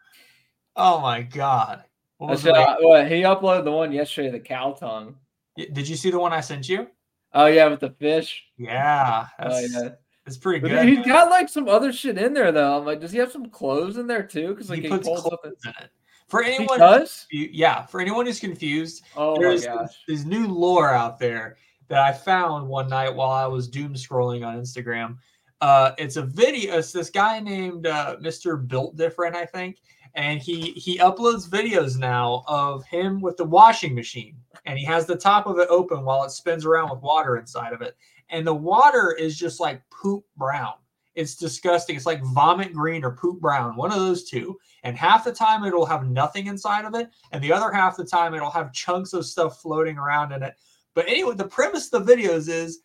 [0.78, 1.84] oh my god.
[2.22, 2.56] I was showed, it?
[2.56, 5.18] Uh, what, he uploaded the one yesterday, the cow tongue.
[5.58, 6.88] Did you see the one I sent you?
[7.34, 8.42] Oh yeah, with the fish.
[8.58, 9.90] Yeah, Oh yeah.
[10.26, 10.88] That's pretty But good.
[10.88, 12.78] he's got like some other shit in there though.
[12.80, 14.50] I'm like, does he have some clothes in there too?
[14.50, 15.90] Because like he he, puts pulls clothes in it.
[16.28, 17.28] For He anyone, does.
[17.32, 19.66] yeah, for anyone who's confused, Oh there's
[20.08, 21.58] this new lore out there
[21.88, 25.18] that I found one night while I was doom scrolling on Instagram.
[25.62, 26.78] Uh, it's a video.
[26.80, 28.68] It's this guy named uh, Mr.
[28.68, 29.78] Built Different, I think,
[30.16, 34.36] and he he uploads videos now of him with the washing machine,
[34.66, 37.72] and he has the top of it open while it spins around with water inside
[37.72, 37.96] of it,
[38.30, 40.74] and the water is just like poop brown.
[41.16, 41.96] It's disgusting.
[41.96, 44.58] It's like vomit green or poop brown, one of those two.
[44.84, 48.04] And half the time it'll have nothing inside of it, and the other half the
[48.04, 50.56] time it'll have chunks of stuff floating around in it.
[50.94, 52.80] But anyway, the premise of the videos is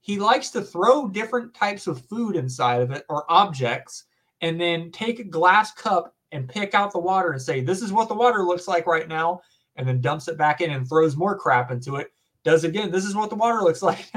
[0.00, 4.04] he likes to throw different types of food inside of it or objects,
[4.40, 7.92] and then take a glass cup and pick out the water and say, This is
[7.92, 9.40] what the water looks like right now,
[9.76, 12.12] and then dumps it back in and throws more crap into it.
[12.48, 14.10] Does again, this is what the water looks like.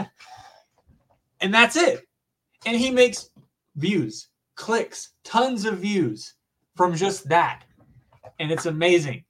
[1.42, 2.08] and that's it.
[2.66, 3.30] And he makes
[3.76, 6.36] views, clicks, tons of views
[6.78, 7.64] from just that.
[8.40, 9.26] and it's amazing.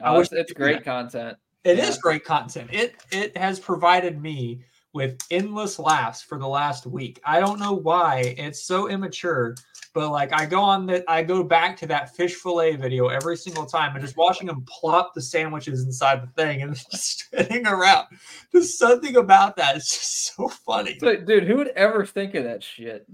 [0.00, 1.36] I Uh, wish it's, it's they could do great content.
[1.64, 2.00] It is Yeah.
[2.00, 2.70] great content.
[2.72, 7.20] It it has provided me with endless laughs for the last week.
[7.24, 9.56] I don't know why it's so immature,
[9.92, 13.36] but like I go on that I go back to that fish fillet video every
[13.36, 17.66] single time and just watching him plop the sandwiches inside the thing and just spinning
[17.66, 18.06] around.
[18.52, 19.76] There's something about that.
[19.76, 20.98] It's just so funny.
[20.98, 23.06] So, dude, who would ever think of that shit?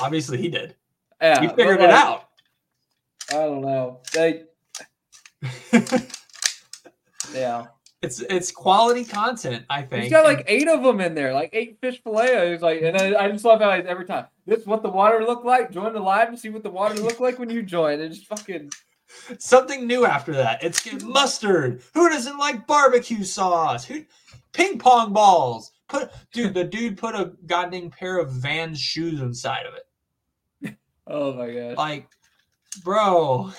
[0.00, 0.74] Obviously he did.
[1.20, 2.28] Yeah, he but, figured it out.
[3.30, 4.00] I don't know.
[4.12, 4.44] They,
[7.34, 7.66] yeah.
[8.04, 10.04] It's it's quality content, I think.
[10.04, 12.52] He's got like eight of them in there, like eight fish fillet.
[12.52, 14.26] He's like, and I, I just love how every time.
[14.46, 15.70] This is what the water look like.
[15.70, 18.00] Join the live and see what the water look like when you join.
[18.00, 18.70] It's fucking.
[19.38, 20.62] something new after that.
[20.62, 21.82] It's mustard.
[21.94, 23.84] Who doesn't like barbecue sauce?
[23.84, 24.04] Who
[24.52, 25.72] ping pong balls?
[25.88, 30.76] Put dude, the dude put a goddamn pair of Vans shoes inside of it.
[31.06, 31.76] Oh my god.
[31.76, 32.08] Like,
[32.82, 33.52] bro.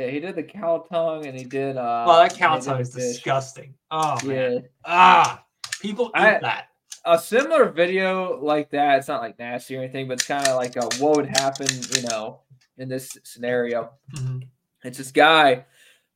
[0.00, 1.76] Yeah, he did the cow tongue and he did.
[1.76, 3.02] uh Oh, that cow tongue is fish.
[3.16, 3.74] disgusting.
[3.90, 4.52] Oh man.
[4.54, 4.58] Yeah.
[4.84, 5.44] Ah,
[5.82, 6.68] people eat I- that.
[7.04, 8.98] a similar video like that.
[8.98, 11.66] It's not like nasty or anything, but it's kind of like a, what would happen,
[11.94, 12.40] you know,
[12.78, 13.90] in this scenario.
[14.16, 14.44] Mhm.
[14.84, 15.64] It's this guy,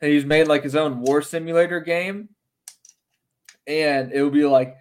[0.00, 2.30] and he's made like his own war simulator game,
[3.66, 4.76] and it would be like,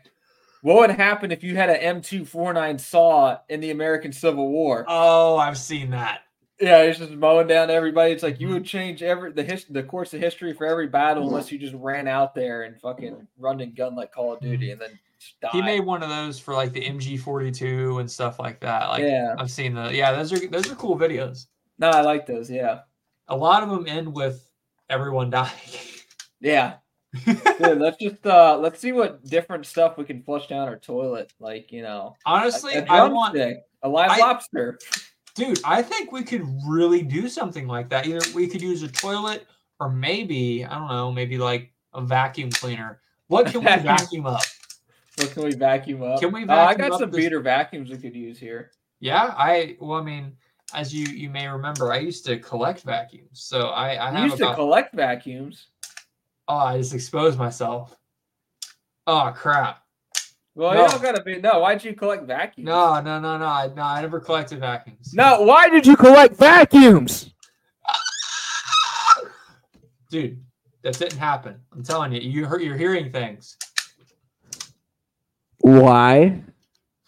[0.62, 4.86] what would happen if you had an M249 saw in the American Civil War?
[4.88, 6.22] Oh, I've seen that.
[6.64, 8.14] Yeah, he's just mowing down everybody.
[8.14, 8.64] It's like you would mm-hmm.
[8.64, 12.08] change every the his, the course of history for every battle unless you just ran
[12.08, 13.24] out there and fucking mm-hmm.
[13.44, 14.82] run and gun like Call of Duty mm-hmm.
[14.82, 15.00] and then.
[15.54, 18.90] He made one of those for like the MG42 and stuff like that.
[18.90, 21.48] Like yeah, I've seen the yeah, those are those are cool videos.
[21.80, 22.50] no, I like those.
[22.50, 22.80] Yeah,
[23.28, 24.50] A lot of them end with
[24.90, 25.52] everyone dying.
[26.40, 26.76] yeah.
[27.26, 31.32] Dude, let's just uh let's see what different stuff we can flush down our toilet.
[31.40, 34.80] Like you know, a- Honestly, a I want a live I- lobster.
[35.36, 38.06] Dude, I think we could really do something like that.
[38.06, 39.48] Either we could use a toilet
[39.80, 43.02] or maybe, I don't know, maybe like a vacuum cleaner.
[43.28, 44.42] What can we Vacuum- up?
[45.18, 46.20] What can we vacuum up?
[46.20, 48.72] Can we vacuum Oh, I got some this- beater vacuums we could use here.
[49.00, 50.34] Yeah, I well, I mean,
[50.74, 53.44] as you you may remember, I used to collect vacuums.
[53.44, 55.68] So I I used to collect vacuums.
[56.48, 57.96] oh, I just exposed myself.
[59.06, 59.83] Oh crap.
[60.56, 60.84] Well, No.
[60.84, 61.40] you don't gotta be.
[61.40, 62.66] No, why'd you collect vacuums?
[62.66, 63.46] No, no, no, no.
[63.46, 65.14] I no, I never collected vacuums.
[65.14, 67.34] No, why did you collect vacuums?
[70.12, 70.44] Dude,
[70.84, 71.60] that didn't happen.
[71.74, 73.58] I'm telling you, you heard you're hearing things.
[75.60, 76.44] Why?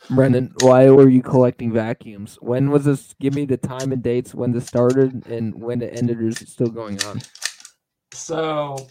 [0.09, 2.37] Brennan, why were you collecting vacuums?
[2.41, 3.13] When was this?
[3.19, 6.21] Give me the time and dates when this started and when it ended.
[6.21, 7.21] Is it still going on?
[8.13, 8.87] So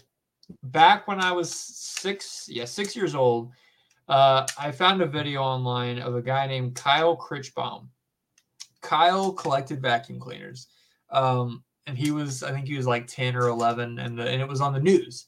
[0.63, 3.51] back when I was six, yeah, six years old,
[4.07, 7.87] uh, I found a video online of a guy named Kyle Critchbaum.
[8.81, 10.67] Kyle collected vacuum cleaners.
[11.09, 14.41] Um, and he was, I think he was like 10 or 11, and, the, and
[14.41, 15.27] it was on the news.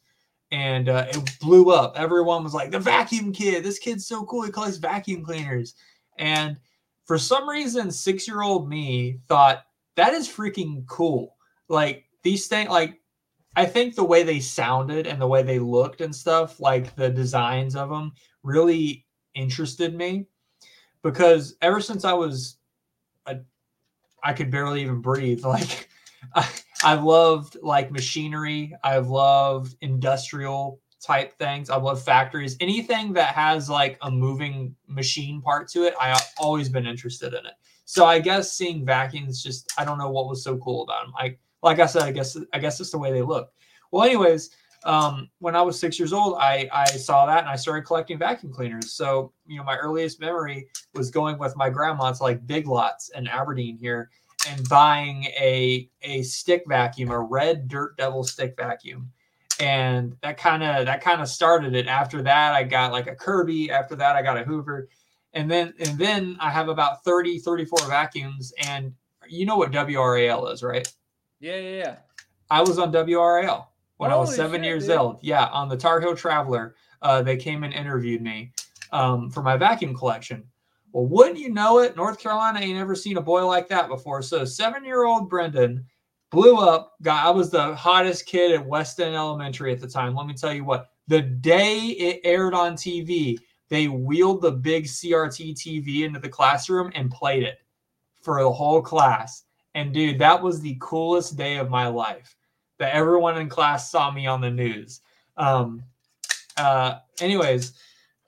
[0.52, 1.94] And uh, it blew up.
[1.98, 4.44] Everyone was like, the vacuum kid, this kid's so cool.
[4.44, 5.76] He collects vacuum cleaners.
[6.18, 6.58] And
[7.06, 11.36] for some reason, six year old me thought that is freaking cool.
[11.68, 13.02] Like these things, like
[13.56, 17.10] I think the way they sounded and the way they looked and stuff, like the
[17.10, 18.14] designs of them,
[18.48, 19.06] really
[19.36, 20.26] interested me
[21.04, 22.58] because ever since I was,
[23.26, 23.38] a,
[24.24, 25.44] I could barely even breathe.
[25.46, 25.90] Like
[26.34, 26.50] I,
[26.84, 28.76] I've loved like machinery.
[28.84, 31.70] I've loved industrial type things.
[31.70, 32.58] I love factories.
[32.60, 37.46] Anything that has like a moving machine part to it, I've always been interested in
[37.46, 37.54] it.
[37.86, 41.14] So I guess seeing vacuums just I don't know what was so cool about them.
[41.18, 43.52] I like I said, I guess I guess it's the way they look.
[43.92, 44.50] Well, anyways,
[44.84, 48.18] um, when I was six years old, I I saw that and I started collecting
[48.18, 48.94] vacuum cleaners.
[48.94, 53.10] So you know, my earliest memory was going with my grandma to like Big Lots
[53.16, 54.10] in Aberdeen here
[54.50, 59.12] and buying a a stick vacuum, a red Dirt Devil stick vacuum.
[59.60, 61.88] And that kind of that kind of started it.
[61.88, 63.72] After that, I got like a Kirby.
[63.72, 64.90] After that, I got a Hoover.
[65.34, 68.54] And then and then I have about 30, 34 vacuums.
[68.60, 68.94] And
[69.28, 70.88] you know what WRAL is, right?
[71.40, 71.96] Yeah, yeah, yeah.
[72.50, 73.68] I was on WRAL
[73.98, 74.98] when I was seven shit, years dude.
[74.98, 75.20] old.
[75.22, 76.76] Yeah, on the Tar Heel Traveler.
[77.02, 78.52] Uh, they came and interviewed me
[78.92, 80.44] um, for my vacuum collection.
[80.92, 81.96] Well, wouldn't you know it?
[81.96, 84.22] North Carolina ain't ever seen a boy like that before.
[84.22, 85.86] So seven year old Brennan
[86.32, 86.94] blew up.
[87.02, 90.16] Got I was the hottest kid at West End Elementary at the time.
[90.16, 90.90] Let me tell you what.
[91.08, 93.38] The day it aired on TV,
[93.70, 97.60] they wheeled the big CRT TV into the classroom and played it
[98.22, 99.44] for the whole class.
[99.76, 102.37] And dude, that was the coolest day of my life.
[102.80, 105.02] That everyone in class saw me on the news.
[105.36, 105.84] Um,
[106.58, 107.74] uh, anyways,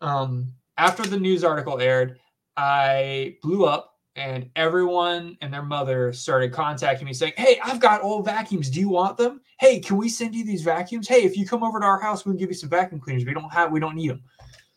[0.02, 2.20] um, after the news article aired,
[2.58, 8.04] I blew up and everyone and their mother started contacting me saying, Hey, I've got
[8.04, 8.70] old vacuums.
[8.70, 9.42] Do you want them?
[9.60, 11.08] Hey, can we send you these vacuums?
[11.08, 13.26] Hey, if you come over to our house, we can give you some vacuum cleaners.
[13.26, 14.24] We don't have, we don't need them.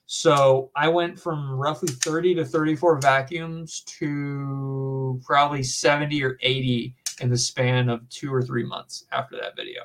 [0.06, 7.30] So I went from roughly 30 to 34 vacuums to probably 70 or 80 in
[7.30, 9.82] the span of two or three months after that video.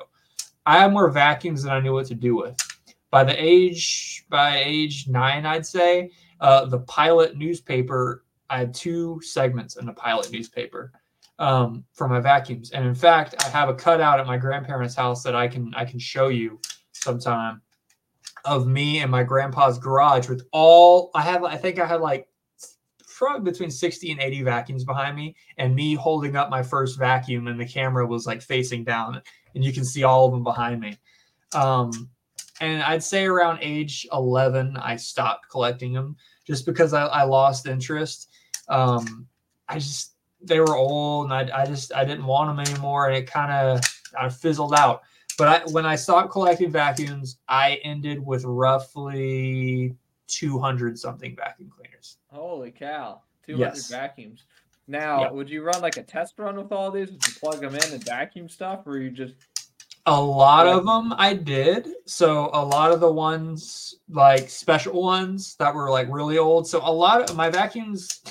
[0.66, 2.56] I had more vacuums than I knew what to do with.
[3.10, 6.10] By the age, by age nine, I'd say,
[6.40, 10.92] uh, the pilot newspaper I had two segments in the pilot newspaper
[11.38, 15.22] um, for my vacuums, and in fact, I have a cutout at my grandparents' house
[15.22, 16.58] that I can I can show you
[16.92, 17.60] sometime
[18.44, 21.44] of me and my grandpa's garage with all I have.
[21.44, 22.28] I think I had like
[23.18, 27.48] probably between 60 and 80 vacuums behind me, and me holding up my first vacuum,
[27.48, 29.20] and the camera was like facing down,
[29.54, 30.96] and you can see all of them behind me.
[31.52, 32.08] Um,
[32.60, 36.16] and I'd say around age 11, I stopped collecting them
[36.46, 38.30] just because I, I lost interest.
[38.68, 39.26] Um,
[39.68, 43.16] I just they were old, and I, I just I didn't want them anymore, and
[43.16, 43.80] it kind of
[44.16, 45.02] I fizzled out.
[45.36, 49.96] But I, when I stopped collecting vacuums, I ended with roughly
[50.28, 51.72] 200 something vacuum
[52.30, 53.22] Holy cow!
[53.44, 53.90] Two hundred Yes.
[53.90, 54.44] vacuums.
[54.86, 55.32] Now, Yep.
[55.32, 57.10] would you run like a test run with all these?
[57.10, 59.34] Would you plug them in and vacuum stuff, or you just
[60.06, 61.88] A lot of them I did.
[62.06, 66.66] So a lot of the ones like special ones that were like really old.
[66.66, 68.22] So a lot of my vacuums,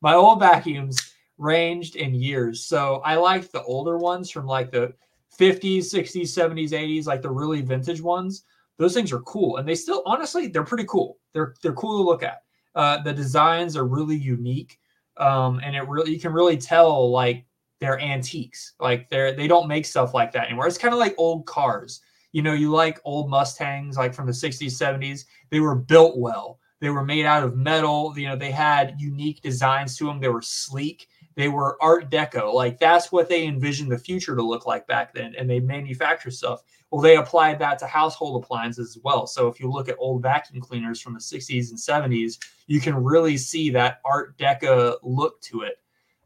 [0.00, 0.98] my old vacuums
[1.36, 2.64] ranged in years.
[2.64, 4.94] So I liked the older ones from like the
[5.38, 8.44] 50s, 60s, 70s, 80s, like the really vintage ones.
[8.78, 11.18] Those things are cool, and they still honestly they're pretty cool.
[11.34, 12.42] They're they're cool to look at.
[12.76, 14.78] Uh, the designs are really unique,
[15.16, 17.44] um, and it really you can really tell like
[17.80, 18.74] they're antiques.
[18.80, 20.66] Like they're they don't make stuff like that anymore.
[20.66, 22.00] It's kind of like old cars.
[22.32, 25.24] You know, you like old Mustangs like from the 60s, 70s.
[25.50, 26.60] They were built well.
[26.80, 28.12] They were made out of metal.
[28.16, 30.20] You know, they had unique designs to them.
[30.20, 31.08] They were sleek.
[31.36, 32.52] They were art deco.
[32.52, 35.34] Like that's what they envisioned the future to look like back then.
[35.36, 36.62] And they manufacture stuff.
[36.90, 39.26] Well, they applied that to household appliances as well.
[39.26, 42.94] So if you look at old vacuum cleaners from the 60s and 70s, you can
[42.94, 45.78] really see that art deco look to it.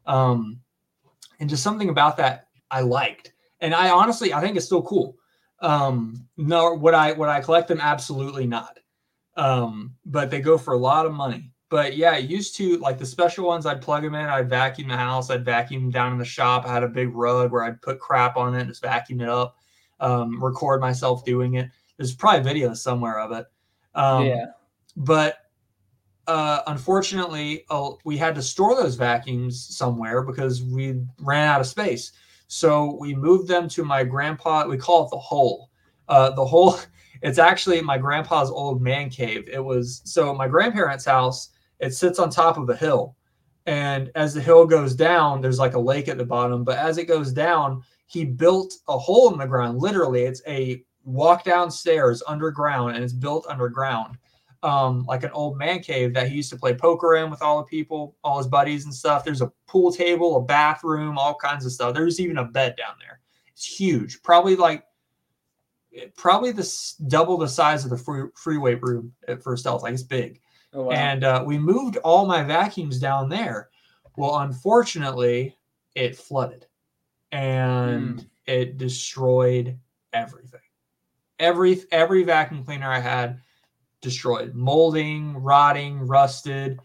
[0.05, 0.61] Um,
[1.39, 3.33] and just something about that I liked.
[3.59, 5.17] And I honestly, I think it's still cool.
[5.59, 7.79] Um, no, would I would I collect them?
[7.79, 8.79] Absolutely not.
[9.35, 11.50] Um, but they go for a lot of money.
[11.71, 13.65] But yeah, I used to like the special ones.
[13.65, 14.25] I'd plug them in.
[14.25, 15.29] I'd vacuum the house.
[15.29, 16.65] I'd vacuum down in the shop.
[16.65, 19.29] I had a big rug where I'd put crap on it and just vacuum it
[19.29, 19.55] up.
[20.01, 21.69] Um, record myself doing it.
[21.95, 23.45] There's probably videos somewhere of it.
[23.95, 24.45] Um, yeah?
[24.97, 25.37] but
[26.27, 31.67] uh, unfortunately, uh, we had to store those vacuums somewhere because we ran out of
[31.67, 32.11] space.
[32.47, 34.67] So we moved them to my grandpa.
[34.67, 35.69] We call it the hole.
[36.09, 36.77] Uh, the hole.
[37.23, 39.47] It's actually my grandpa's old man cave.
[39.47, 41.49] It was so my grandparents' house.
[41.81, 43.15] It sits on top of a hill,
[43.65, 46.63] and as the hill goes down, there's like a lake at the bottom.
[46.63, 49.79] But as it goes down, he built a hole in the ground.
[49.79, 54.17] Literally, it's a walk downstairs underground, and it's built underground
[54.63, 57.57] um, like an old man cave that he used to play poker in with all
[57.57, 59.23] the people, all his buddies and stuff.
[59.23, 61.93] There's a pool table, a bathroom, all kinds of stuff.
[61.93, 63.19] There's even a bed down there.
[63.47, 64.83] It's huge, probably like
[66.15, 69.83] probably this double the size of the free, freeway room at First Health.
[69.83, 70.39] Like it's big.
[70.73, 70.91] Oh wow!
[70.91, 73.69] And uh, we moved all my vacuums down there.
[74.17, 75.57] Well, unfortunately,
[75.95, 76.65] it flooded
[77.31, 79.77] and it destroyed
[80.13, 80.59] everything.
[81.39, 83.41] Every every vacuum cleaner I had
[84.01, 86.79] destroyed, molding, rotting, rusted,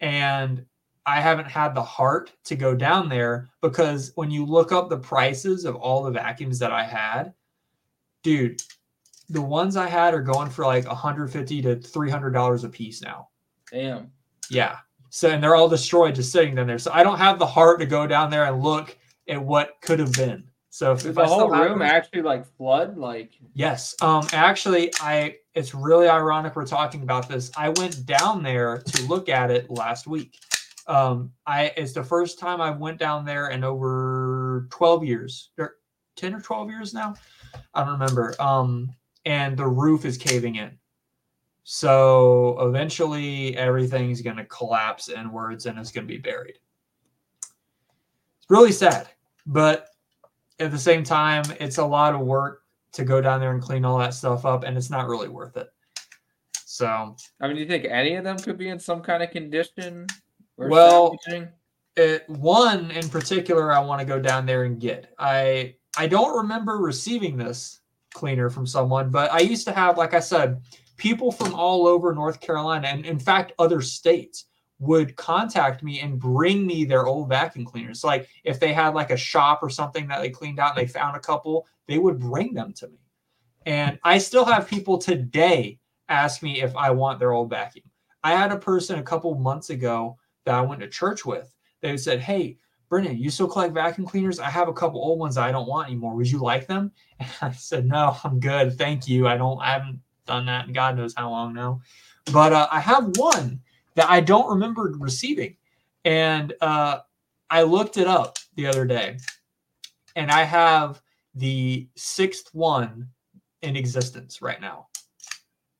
[0.00, 0.64] and
[1.06, 4.98] I haven't had the heart to go down there because when you look up the
[4.98, 7.34] prices of all the vacuums that I had,
[8.22, 8.62] dude,
[9.28, 13.28] the ones I had are going for like 150 to 300 dollars a piece now.
[13.72, 14.12] Damn.
[14.50, 14.76] Yeah.
[15.10, 16.78] So and they're all destroyed just sitting down there.
[16.78, 18.96] So I don't have the heart to go down there and look
[19.28, 20.44] at what could have been.
[20.70, 22.96] So if, if the whole room them- actually like flood?
[22.96, 23.94] Like Yes.
[24.00, 27.50] Um actually I it's really ironic we're talking about this.
[27.56, 30.38] I went down there to look at it last week.
[30.86, 35.50] Um I it's the first time I went down there in over 12 years.
[35.58, 35.76] Or
[36.16, 37.14] 10 or 12 years now.
[37.74, 38.34] I don't remember.
[38.40, 38.90] Um
[39.24, 40.78] and the roof is caving in.
[41.64, 46.58] So eventually everything's going to collapse inwards and it's going to be buried.
[47.40, 49.08] It's really sad,
[49.46, 49.88] but
[50.58, 53.84] at the same time, it's a lot of work to go down there and clean
[53.84, 55.68] all that stuff up, and it's not really worth it.
[56.54, 59.30] So, I mean, do you think any of them could be in some kind of
[59.30, 60.06] condition?
[60.56, 61.16] or Well,
[61.96, 65.12] it, uh, one in particular, I want to go down there and get.
[65.18, 67.80] I I don't remember receiving this
[68.14, 70.60] cleaner from someone, but I used to have, like I said,
[70.96, 74.46] people from all over North Carolina and in fact other states
[74.78, 78.02] would contact me and bring me their old vacuum cleaners.
[78.02, 80.92] Like if they had like a shop or something that they cleaned out and they
[80.92, 82.98] found a couple, they would bring them to me.
[83.64, 85.78] And I still have people today
[86.08, 87.84] ask me if I want their old vacuum.
[88.24, 91.54] I had a person a couple months ago that I went to church with.
[91.80, 94.40] They said, Hey, Brennan, you still collect vacuum cleaners?
[94.40, 96.14] I have a couple old ones I don't want anymore.
[96.14, 96.92] Would you like them?
[97.20, 98.76] And I said, No, I'm good.
[98.76, 99.28] Thank you.
[99.28, 100.00] I don't, I haven't
[100.32, 101.80] done that in God knows how long now.
[102.32, 103.60] But uh, I have one
[103.94, 105.56] that I don't remember receiving.
[106.04, 107.00] And uh,
[107.50, 109.18] I looked it up the other day,
[110.16, 111.00] and I have
[111.34, 113.08] the sixth one
[113.62, 114.88] in existence right now.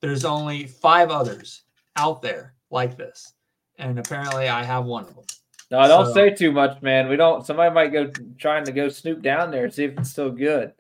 [0.01, 1.63] There's only five others
[1.97, 3.33] out there like this.
[3.79, 5.25] And apparently I have one of them.
[5.71, 7.09] No, don't So- say too much, man.
[7.09, 7.45] We don't.
[7.47, 10.73] Somebody might go trying to go snoop down there and see if it's still good.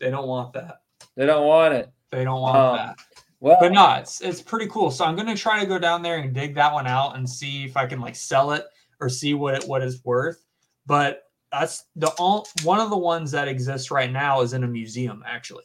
[0.00, 0.82] They don't want that.
[1.14, 1.90] They don't want it.
[2.14, 2.96] They don't want Um, that.
[3.40, 4.90] Well, But no, it's it's pretty cool.
[4.90, 7.64] So I'm gonna try to go down there and dig that one out and see
[7.64, 8.64] if I can like sell it
[9.00, 10.44] or see what it what it's worth.
[10.86, 14.68] But that's the all one of the ones that exists right now is in a
[14.68, 15.64] museum actually.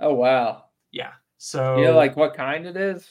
[0.00, 0.64] oh wow.
[0.90, 1.12] Yeah.
[1.36, 3.08] So You know, like what kind it is?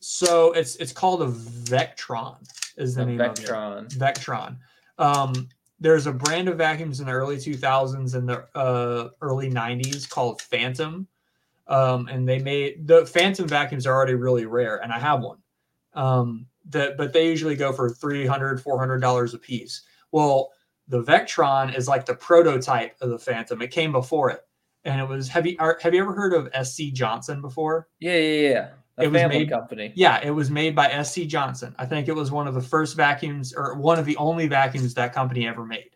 [0.00, 2.36] so it's it's called a Vectron
[2.76, 3.44] is the A name of it.
[3.46, 3.88] Vectron.
[3.94, 4.56] Vectron.
[4.98, 5.48] Um,
[5.80, 10.40] there's a brand of vacuums in the early 2000s and the uh, early 90s called
[10.42, 11.06] Fantom.
[11.68, 15.38] Um, and they made the Fantom vacuums are already really rare, and I have one.
[15.94, 19.82] Um, that, but they usually go for 300 $400 a piece.
[20.12, 20.50] Well,
[20.86, 23.60] the Vectron is like the prototype of the Fantom.
[23.62, 24.40] It came before it.
[24.84, 27.88] And it was have you are, have you ever heard of SC Johnson before?
[28.00, 28.68] Yeah, yeah, yeah.
[28.96, 29.92] A It was family made- company.
[29.94, 31.74] Yeah, it was made by SC Johnson.
[31.78, 34.94] I think it was one of the first vacuums or one of the only vacuums
[34.94, 35.90] that company ever made.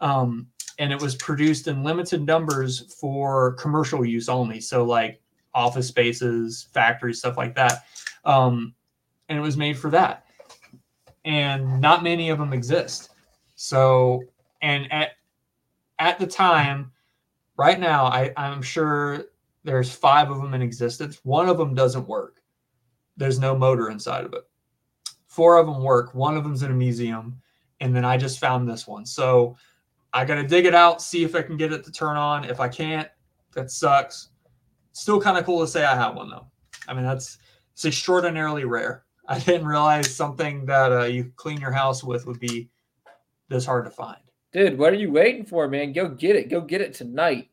[0.00, 0.48] Um,
[0.78, 4.60] and it was produced in limited numbers for commercial use only.
[4.60, 5.20] So, like
[5.54, 7.84] office spaces, factories, stuff like that.
[8.24, 8.74] Um,
[9.28, 10.24] and it was made for that.
[11.24, 13.10] And not many of them exist.
[13.54, 14.22] So,
[14.60, 15.12] and at
[15.98, 16.90] at the time,
[17.56, 19.26] right now, I, I'm sure
[19.64, 21.20] there's five of them in existence.
[21.22, 22.42] One of them doesn't work
[23.16, 24.44] there's no motor inside of it.
[25.26, 26.14] Four of them work.
[26.14, 27.40] One of them's in a museum,
[27.80, 29.06] and then I just found this one.
[29.06, 29.56] So
[30.12, 32.44] I got to dig it out, see if I can get it to turn on.
[32.44, 33.08] If I can't,
[33.54, 34.28] that sucks.
[34.92, 36.46] Still kind of cool to say I have one though.
[36.86, 37.38] I mean, that's
[37.72, 39.04] it's extraordinarily rare.
[39.26, 42.68] I didn't realize something that uh, you clean your house with would be
[43.48, 44.18] this hard to find.
[44.52, 45.92] Dude, what are you waiting for, man?
[45.92, 46.50] Go get it.
[46.50, 47.48] Go get it tonight.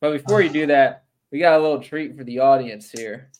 [0.00, 3.30] But before you do that, we got a little treat for the audience here.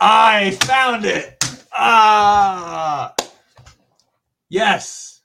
[0.00, 1.44] I found it.
[1.72, 3.14] Ah,
[4.48, 5.17] yes.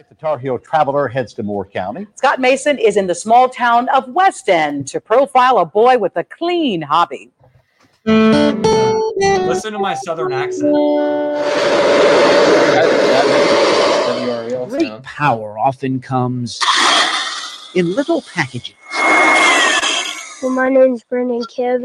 [0.00, 2.06] Tonight, the Tar Heel Traveler heads to Moore County.
[2.14, 6.16] Scott Mason is in the small town of West End to profile a boy with
[6.16, 7.30] a clean hobby.
[8.06, 10.72] Listen to my southern accent.
[12.72, 15.04] That- that makes WRAL Great sound.
[15.04, 16.60] power often comes
[17.74, 18.74] in little packages.
[20.42, 21.84] Well, my name's Brennan Kevin,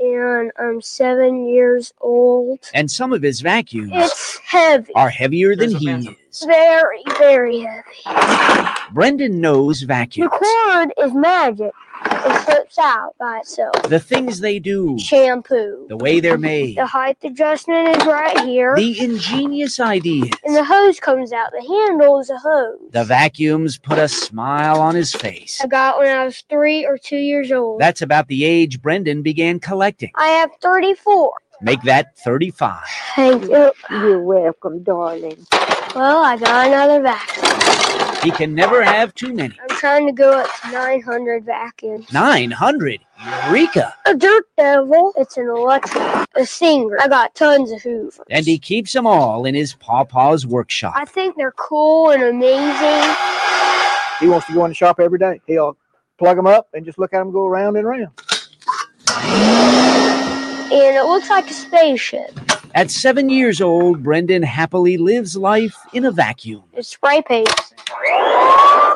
[0.00, 2.58] and I'm seven years old.
[2.74, 6.16] And some of his vacuums It's heavy, are heavier than There's a he phantom.
[6.32, 6.44] Is.
[6.44, 8.70] very, very heavy.
[8.92, 10.30] Brennan knows vacuums.
[10.32, 11.72] The cord is magic.
[12.04, 13.74] It slips out by itself.
[13.84, 15.86] The things they do, Shampoo.
[15.88, 20.30] the way they're made, The height adjustment is right here, the ingenious ideas.
[20.44, 21.50] and the hose comes out.
[21.52, 22.78] The handle is a hose.
[22.90, 25.60] The vacuums put a smile on his face.
[25.62, 27.80] I got when I was three or two years old.
[27.80, 30.10] That's about the age Brennan began collecting.
[30.16, 31.32] I have 34.
[31.62, 32.80] Make that 35.
[33.14, 33.72] Thank you.
[33.90, 35.46] You're welcome, darling.
[35.94, 38.22] Well, I got another vacuum.
[38.22, 39.58] He can never have too many.
[39.60, 42.12] I'm trying to go up to 900 vacuums.
[42.12, 43.00] 900.
[43.46, 43.94] Eureka.
[44.06, 45.12] A dirt devil.
[45.16, 46.02] It's an electric,
[46.34, 46.98] a singer.
[47.00, 48.20] I got tons of hoovers.
[48.30, 50.94] And he keeps them all in his pawpaw's workshop.
[50.96, 53.16] I think they're cool and amazing.
[54.20, 55.40] He wants to go in the shop every day.
[55.46, 55.76] He'll
[56.18, 58.10] plug them up and just look at them go around and around.
[60.72, 62.30] And it looks like a spaceship.
[62.74, 66.62] At seven years old, Brennan happily lives life in a vacuum.
[66.72, 67.50] It's spray paint.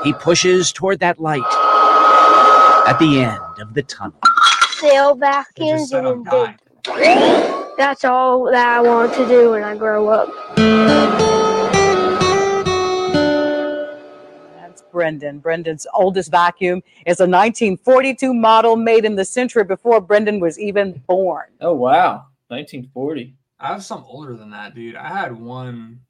[0.02, 1.42] He pushes toward that light
[2.88, 4.18] at the end of the tunnel.
[4.78, 6.58] Sail They just vacuums said and I'm big.
[6.84, 7.74] dying.
[7.76, 11.25] That's all that I want to do when I grow up.
[14.96, 15.40] Brennan.
[15.40, 21.02] Brennan's oldest vacuum is a 1942 model made in the century before Brennan was even
[21.06, 21.48] born.
[21.60, 23.36] Oh wow, 1940.
[23.60, 24.96] I have some older than that, dude.
[24.96, 26.00] I had one.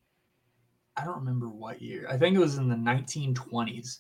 [0.96, 2.06] I don't remember what year.
[2.08, 3.98] I think it was in the 1920s.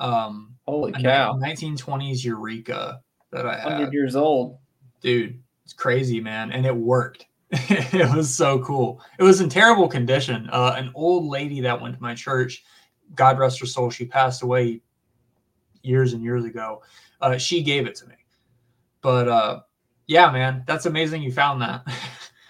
[0.00, 3.00] Um, Holy cow, 1920s Eureka
[3.30, 3.66] that I had.
[3.66, 4.58] 100 years old.
[5.02, 7.26] Dude, it's crazy, man, and it worked.
[7.52, 9.00] it was so cool.
[9.20, 10.48] It was in terrible condition.
[10.50, 12.64] Uh, an old lady that went to my church,
[13.14, 14.80] God rest her soul, she passed away
[15.82, 16.82] years and years ago.
[17.20, 18.14] Uh, she gave it to me.
[19.00, 19.60] But uh,
[20.06, 21.86] yeah, man, that's amazing you found that.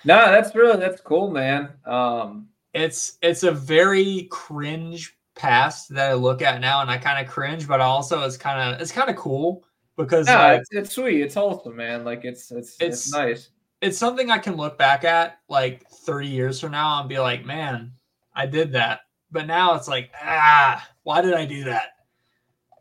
[0.05, 1.71] No, that's really that's cool, man.
[1.85, 7.27] Um, it's it's a very cringe past that I look at now, and I kind
[7.27, 9.65] of cringe, but also it's kind of it's kind of cool
[9.97, 11.23] because no, like, it's, it's sweet.
[11.23, 12.05] It's wholesome, man.
[12.05, 13.51] Like it's it's it's, It's- nice.
[13.81, 17.45] it's something I can look back at like 30 years from now and be like,
[17.45, 17.91] man,
[18.33, 19.01] I did that.
[19.31, 21.97] But now it's like, ah, why did I do that?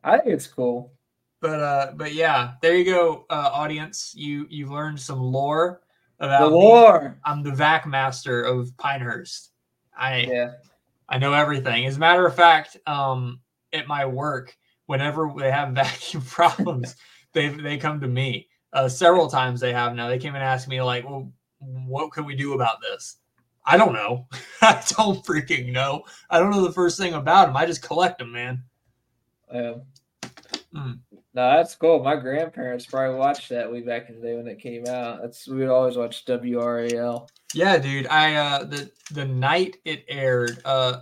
[0.03, 0.93] I think it's cool.
[1.41, 4.13] But uh, but yeah, there you go, uh, audience.
[4.15, 5.81] You you've learned some lore
[6.19, 6.55] about The me.
[6.55, 7.19] lore.
[7.25, 9.51] I'm the vac master of Pinehurst.
[9.97, 10.51] I Yeah.
[11.09, 11.85] I know everything.
[11.85, 13.41] As a matter of fact, um,
[13.73, 14.55] at my work,
[14.87, 16.95] whenever they have vacuum problems,
[17.33, 18.47] they they come to me.
[18.73, 20.07] Uh, several times they have now.
[20.09, 23.17] They came and asked me like, "Well, what can we do about this?"
[23.65, 24.27] I don't know.
[24.61, 26.03] I don't freaking know.
[26.29, 27.57] I don't know the first thing about them.
[27.57, 28.63] I just collect them, man.
[29.51, 29.81] Um,
[30.75, 30.99] Mm.
[31.33, 32.03] No, that's cool.
[32.03, 35.21] My grandparents probably watched that way back in the day when it came out.
[35.21, 37.29] That's we would always watch WRAL.
[37.53, 38.07] Yeah, dude.
[38.07, 41.01] I uh the the night it aired, uh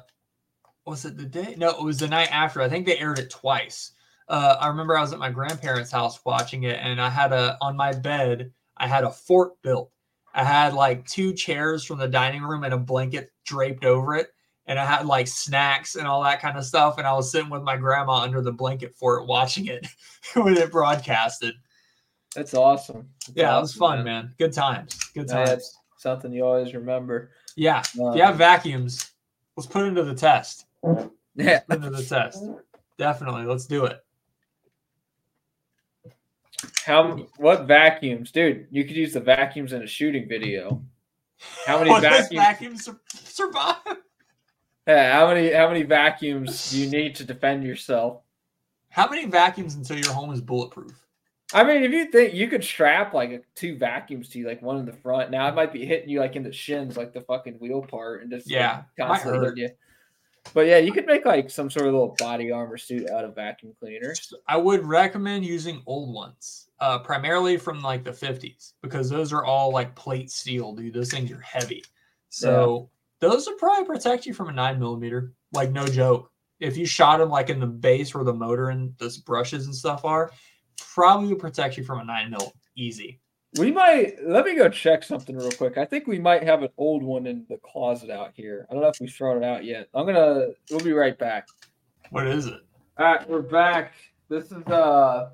[0.86, 1.56] was it the day?
[1.58, 2.62] No, it was the night after.
[2.62, 3.94] I think they aired it twice.
[4.28, 7.58] Uh I remember I was at my grandparents' house watching it and I had a
[7.62, 9.92] on my bed, I had a fort built.
[10.34, 14.30] I had like two chairs from the dining room and a blanket draped over it.
[14.66, 16.98] And I had like snacks and all that kind of stuff.
[16.98, 19.86] And I was sitting with my grandma under the blanket fort watching it
[20.36, 21.56] when it broadcasted.
[22.34, 23.10] That's awesome.
[23.28, 24.34] That's Yeah, it was fun, man.
[24.38, 24.98] Good times.
[25.14, 25.50] Good times.
[25.50, 27.32] That's something you always remember.
[27.56, 27.84] Yeah.
[28.00, 29.12] Um, If you have vacuums,
[29.56, 30.66] let's put it into the test.
[31.36, 31.62] Yeah.
[31.62, 32.44] Put it into the test.
[33.00, 33.46] Definitely.
[33.46, 34.06] Let's do it.
[36.86, 38.68] How what vacuums, dude?
[38.72, 40.82] You could use the vacuums in a shooting video.
[41.66, 42.00] How many
[42.32, 42.86] vacuums?
[42.86, 43.78] sur- survive?
[44.88, 48.22] Yeah, how many how many vacuums do you need to defend yourself?
[48.90, 50.94] How many vacuums until your home is bulletproof?
[51.54, 54.78] I mean, if you think you could strap like two vacuums to you, like one
[54.78, 55.30] in the front.
[55.32, 58.22] Now it might be hitting you like in the shins, like the fucking wheel part,
[58.24, 59.58] and just Yeah, might constantly hurt.
[59.58, 59.70] you.
[60.54, 63.36] But yeah, you could make like some sort of little body armor suit out of
[63.36, 64.34] vacuum cleaners.
[64.48, 69.46] I would recommend using old ones, uh, primarily from like the 50s, because those are
[69.46, 70.94] all like plate steel, dude.
[70.94, 71.82] Those things are heavy.
[72.28, 72.90] So
[73.22, 75.32] those would probably protect you from a nine millimeter.
[75.54, 76.30] Like, no joke.
[76.60, 79.74] If you shot them like in the base where the motor and the brushes and
[79.74, 80.32] stuff are,
[80.78, 83.22] probably would protect you from a nine mil easy.
[83.58, 85.78] We might let me go check something real quick.
[85.78, 88.68] I think we might have an old one in the closet out here.
[88.70, 89.88] I don't know if we've thrown it out yet.
[89.94, 91.48] I'm gonna we'll be right back.
[92.10, 92.60] What is it?
[92.98, 93.94] All right, we're back.
[94.28, 95.30] This is uh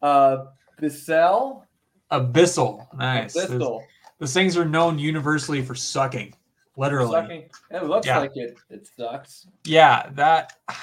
[0.00, 0.44] uh
[0.76, 1.64] Bissell.
[2.12, 2.86] Abyssal.
[2.96, 3.34] Nice.
[3.34, 3.84] Those, Bissell.
[4.18, 6.34] those things are known universally for sucking.
[6.76, 7.12] Literally.
[7.12, 7.50] Sucking.
[7.70, 8.18] It looks Yeah.
[8.18, 9.46] like it it sucks.
[9.64, 10.76] Yeah, that Does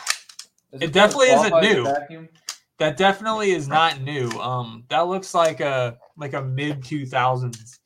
[0.74, 1.84] It kinda definitely isn't qualify as a new.
[1.86, 2.30] Vacuum?
[2.80, 4.30] that definitely is not new.
[4.39, 7.80] Um that looks like a like a mid 2000s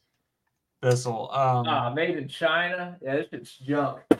[0.81, 1.29] Bissell.
[1.33, 2.97] Um Ah, made in China.
[3.01, 3.99] Yeah, this shit's junk.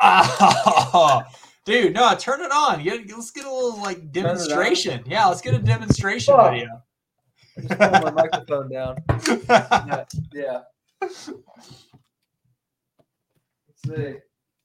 [1.68, 2.82] dude, no, turn it on.
[2.82, 5.02] Get, let's get a little like demonstration.
[5.06, 6.50] Yeah, let's get a demonstration Oh.
[6.50, 6.82] video.
[7.58, 8.96] I just my microphone down.
[9.48, 10.04] Yeah.
[10.32, 10.60] yeah.
[11.02, 11.26] Let's
[13.86, 14.16] see.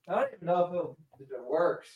[0.07, 1.89] I don't even know if it, if it works.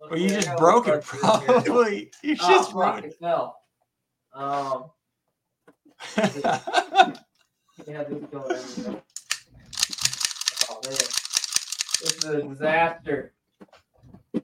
[0.00, 1.20] well, you just broke it, works this here.
[1.20, 2.10] probably.
[2.22, 3.56] You Oh, just broke it fell.
[4.34, 4.90] Um,
[6.16, 6.32] yeah,
[8.04, 9.02] this is going everywhere.
[10.70, 13.34] Oh man, this is a disaster.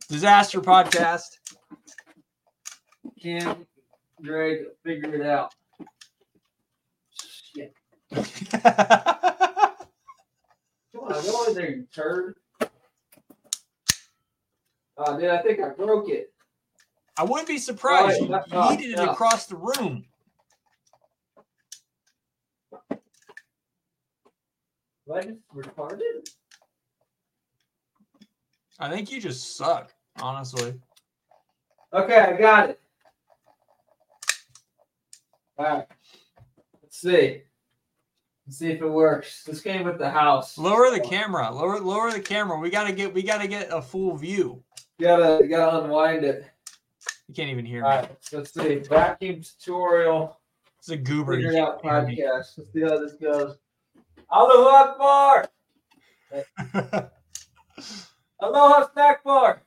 [0.09, 1.39] Disaster podcast.
[3.22, 3.66] Can
[4.22, 5.55] Greg figure it out.
[7.55, 7.72] Shit.
[8.12, 8.24] Come
[11.03, 12.34] on, go in there, you turd.
[12.61, 12.66] Oh,
[15.05, 16.32] uh, dude, I think I broke it.
[17.16, 18.20] I wouldn't be surprised.
[18.20, 20.05] Oh, You no, no, needed it across the room.
[25.09, 26.28] Just retarded?
[28.79, 30.74] I think you just suck, honestly.
[31.93, 32.81] Okay, I got it.
[35.59, 35.87] All right.
[36.83, 37.43] Let's see.
[38.47, 39.43] Let's see if it works.
[39.45, 40.57] This came with the house.
[40.57, 41.51] Lower the camera.
[41.51, 42.59] Lower lower the camera.
[42.59, 44.62] We gotta get we gotta get a full view.
[44.99, 46.47] You Gotta you gotta unwind it.
[47.26, 47.97] You can't even hear All me.
[47.97, 48.11] right.
[48.33, 48.76] Let's see.
[48.76, 50.39] Vacuum tutorial.
[50.79, 51.35] It's a goober.
[51.35, 52.57] Figure it out podcast.
[52.57, 53.59] Let's see how this goes.
[54.31, 54.97] Aloha
[56.93, 57.11] bar.
[58.41, 59.62] Aloha snack bar.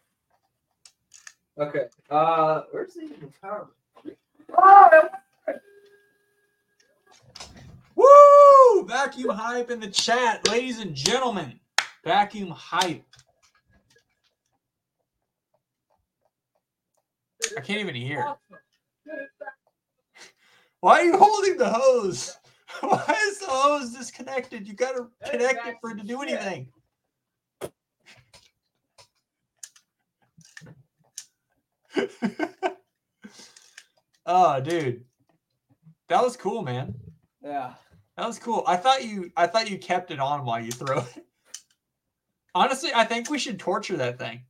[1.57, 1.85] Okay.
[2.09, 3.09] Uh, where's the
[3.41, 3.67] power?
[4.57, 5.09] Oh,
[7.95, 8.87] Woo!
[8.87, 11.59] vacuum hype in the chat, ladies and gentlemen.
[12.03, 13.03] Vacuum hype.
[17.57, 18.35] I can't even hear.
[20.79, 22.37] Why are you holding the hose?
[22.79, 24.67] Why is the hose disconnected?
[24.67, 26.69] You gotta connect it for it to do anything.
[34.25, 35.03] oh, dude,
[36.09, 36.95] that was cool, man.
[37.43, 37.73] Yeah.
[38.17, 38.63] That was cool.
[38.67, 41.25] I thought you I thought you kept it on while you throw it.
[42.55, 44.43] Honestly, I think we should torture that thing.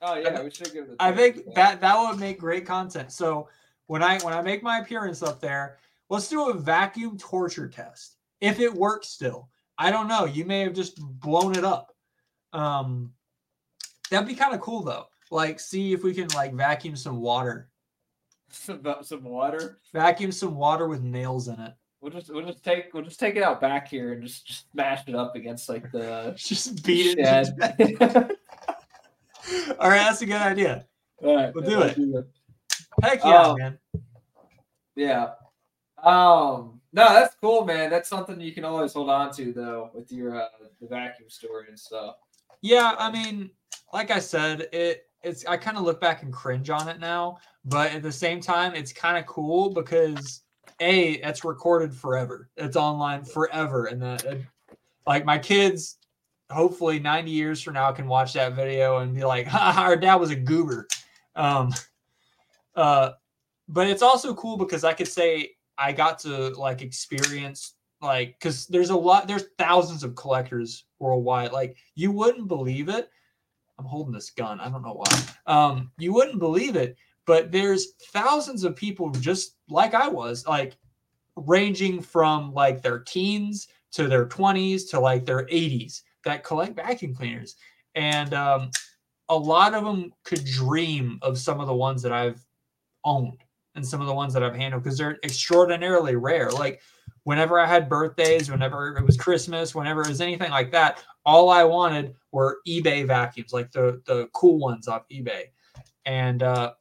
[0.00, 0.96] Oh yeah, we should give it.
[1.00, 3.10] A I think that that would make great content.
[3.10, 3.48] So
[3.86, 5.78] when I when I make my appearance up there,
[6.10, 8.16] let's do a vacuum torture test.
[8.40, 9.48] If it works still.
[9.80, 10.24] I don't know.
[10.24, 11.92] You may have just blown it up.
[12.52, 13.12] Um
[14.10, 15.06] that'd be kind of cool though.
[15.30, 17.68] Like see if we can like vacuum some water.
[18.50, 19.78] some some water.
[19.92, 21.74] Vacuum some water with nails in it.
[22.00, 24.70] We'll just we'll just take we'll just take it out back here and just just
[24.70, 27.46] smash it up against like the Just beat it.
[27.48, 28.36] shed.
[29.78, 30.86] All right, that's a good idea.
[31.22, 31.96] All right, We'll do it.
[31.98, 32.26] it.
[33.02, 33.78] Heck yeah, Um, man.
[34.94, 35.30] Yeah.
[36.02, 36.80] Um.
[36.92, 37.90] No, that's cool, man.
[37.90, 40.46] That's something you can always hold on to, though, with your uh,
[40.80, 42.16] the vacuum story and stuff.
[42.62, 43.50] Yeah, I mean,
[43.92, 47.38] like I said, it it's I kind of look back and cringe on it now,
[47.64, 50.42] but at the same time, it's kind of cool because
[50.80, 52.48] a it's recorded forever.
[52.56, 54.42] It's online forever, and that it-
[55.06, 55.98] like my kids,
[56.50, 60.16] hopefully ninety years from now, can watch that video and be like, "Ha, our dad
[60.16, 60.86] was a goober."
[61.34, 61.72] Um,
[62.74, 63.12] uh,
[63.68, 68.66] but it's also cool because I could say I got to like experience like because
[68.66, 73.10] there's a lot there's thousands of collectors worldwide like you wouldn't believe it
[73.78, 74.60] i'm holding this gun.
[74.60, 75.22] I don't know why.
[75.46, 80.76] Um you wouldn't believe it but there's thousands of people just like i was like
[81.36, 87.14] ranging from like their teens to their 20s to like their 80s that collect vacuum
[87.14, 87.56] cleaners.
[87.94, 88.70] And um
[89.28, 92.44] a lot of them could dream of some of the ones that i've
[93.04, 96.50] owned and some of the ones that i've handled because they're extraordinarily rare.
[96.50, 96.80] Like
[97.28, 101.50] whenever I had birthdays, whenever it was Christmas, whenever it was anything like that, all
[101.50, 105.48] I wanted were eBay vacuums, like the the cool ones off eBay,
[106.06, 106.72] and uh,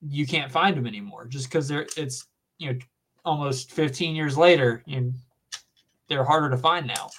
[0.00, 2.28] you can't find them anymore just because they're it's
[2.58, 2.78] you know
[3.24, 5.12] almost 15 years later, you know,
[6.06, 7.10] they're harder to find now.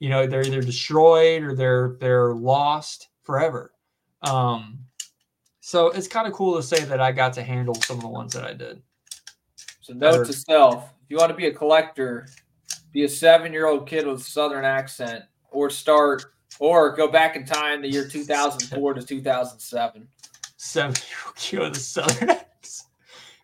[0.00, 3.70] You know, they're either destroyed or they're they're lost forever.
[4.22, 4.80] Um,
[5.60, 8.08] so it's kind of cool to say that I got to handle some of the
[8.08, 8.82] ones that I did.
[9.82, 12.26] So, note to self: you want to be a collector,
[12.92, 16.24] be a seven-year-old kid with a southern accent, or start,
[16.60, 20.08] or go back in time the year 2004 to 2007.
[20.56, 22.88] seven year old kid with a southern accent.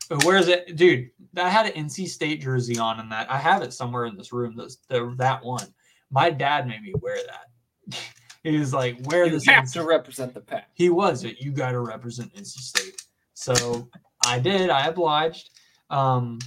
[0.09, 1.11] But where's it, dude?
[1.37, 3.31] I had an NC State jersey on in that.
[3.31, 4.57] I have it somewhere in this room.
[4.57, 5.67] This the that one.
[6.13, 7.99] My dad made me wear that.
[8.45, 10.71] he was like, "Wear You this." have NC to represent the pack.
[10.75, 11.41] he was it.
[11.41, 13.03] You got to represent NC State.
[13.35, 13.89] So
[14.25, 14.71] I did.
[14.71, 15.51] I obliged.
[15.91, 16.39] Um,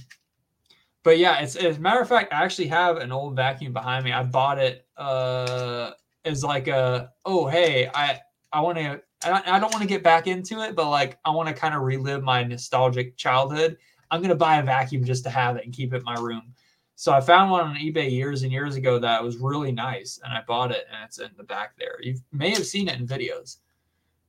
[1.02, 4.04] but yeah, it's as a matter of fact, I actually have an old vacuum behind
[4.04, 4.12] me.
[4.12, 5.92] I bought it uh,
[6.24, 8.20] as like a oh hey, I
[8.52, 9.00] I want to.
[9.22, 11.82] I don't want to get back into it, but like I want to kind of
[11.82, 13.76] relive my nostalgic childhood.
[14.10, 16.54] I'm gonna buy a vacuum just to have it and keep it in my room.
[16.96, 20.32] So I found one on eBay years and years ago that was really nice, and
[20.32, 21.96] I bought it, and it's in the back there.
[22.00, 23.58] You may have seen it in videos.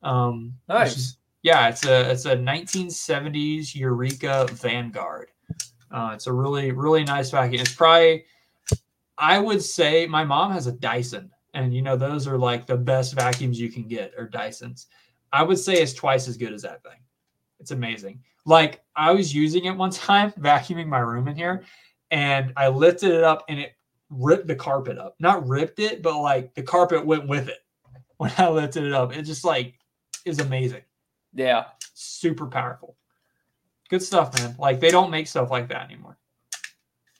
[0.03, 0.95] Um, Nice.
[0.97, 5.31] is- yeah, it's a it's a 1970s Eureka Vanguard.
[5.91, 7.61] Uh, it's a really really nice vacuum.
[7.61, 8.25] It's probably
[9.17, 12.77] I would say my mom has a Dyson, and you know those are like the
[12.77, 14.87] best vacuums you can get or Dysons.
[15.33, 16.99] I would say it's twice as good as that thing.
[17.59, 18.19] It's amazing.
[18.45, 21.63] Like I was using it one time vacuuming my room in here,
[22.09, 23.73] and I lifted it up and it
[24.09, 25.15] ripped the carpet up.
[25.19, 27.59] Not ripped it, but like the carpet went with it
[28.17, 29.15] when I lifted it up.
[29.15, 29.75] It just like
[30.25, 30.83] is amazing
[31.33, 31.65] Yeah.
[31.93, 32.95] super powerful.
[33.91, 34.55] Good stuff, man.
[34.57, 36.17] Like they don't make stuff like that anymore.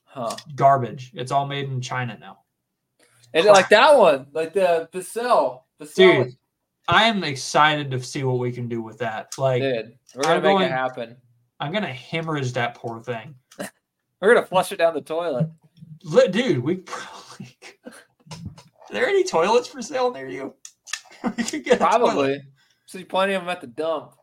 [0.05, 0.37] Huh.
[0.55, 1.11] Garbage.
[1.13, 2.39] It's all made in China now.
[3.33, 4.87] And like that one, like the.
[4.93, 5.65] Bissell
[5.95, 6.33] Dude,
[6.87, 9.33] I am excited to see what we can do with that.
[9.37, 11.17] Like Dude, we're gonna I'm make going- it happen.
[11.59, 13.35] I'm gonna hemorrhage that poor thing.
[14.21, 15.49] We're gonna flush it down the toilet.
[16.31, 17.91] Dude, we probably Are
[18.91, 20.53] there any toilets for sale near you?
[21.37, 21.79] we could get.
[21.79, 22.41] Probably.
[22.87, 24.13] See plenty of them at the dump.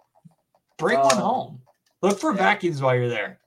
[0.79, 1.61] Bring one Uh, home.
[2.03, 2.39] Look for yeah.
[2.39, 3.41] vacuums while you're there.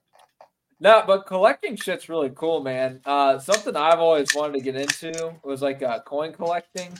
[0.80, 3.00] No, but collecting shit's really cool, man.
[3.04, 6.92] Uh, something I've always wanted to get into was like uh, coin collecting.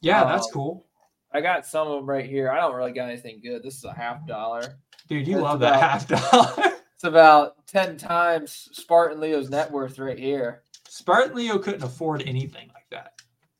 [0.00, 0.86] Yeah, that's Um, cool.
[1.32, 2.50] I got some of them right here.
[2.50, 3.62] I don't really got anything good.
[3.62, 4.78] This is a half dollar.
[5.08, 6.72] Dude, you that's love that half dollar.
[6.94, 10.62] It's about ten times Spartan Leo's net worth right here.
[10.88, 12.75] Spartan Leo couldn't afford anything like that.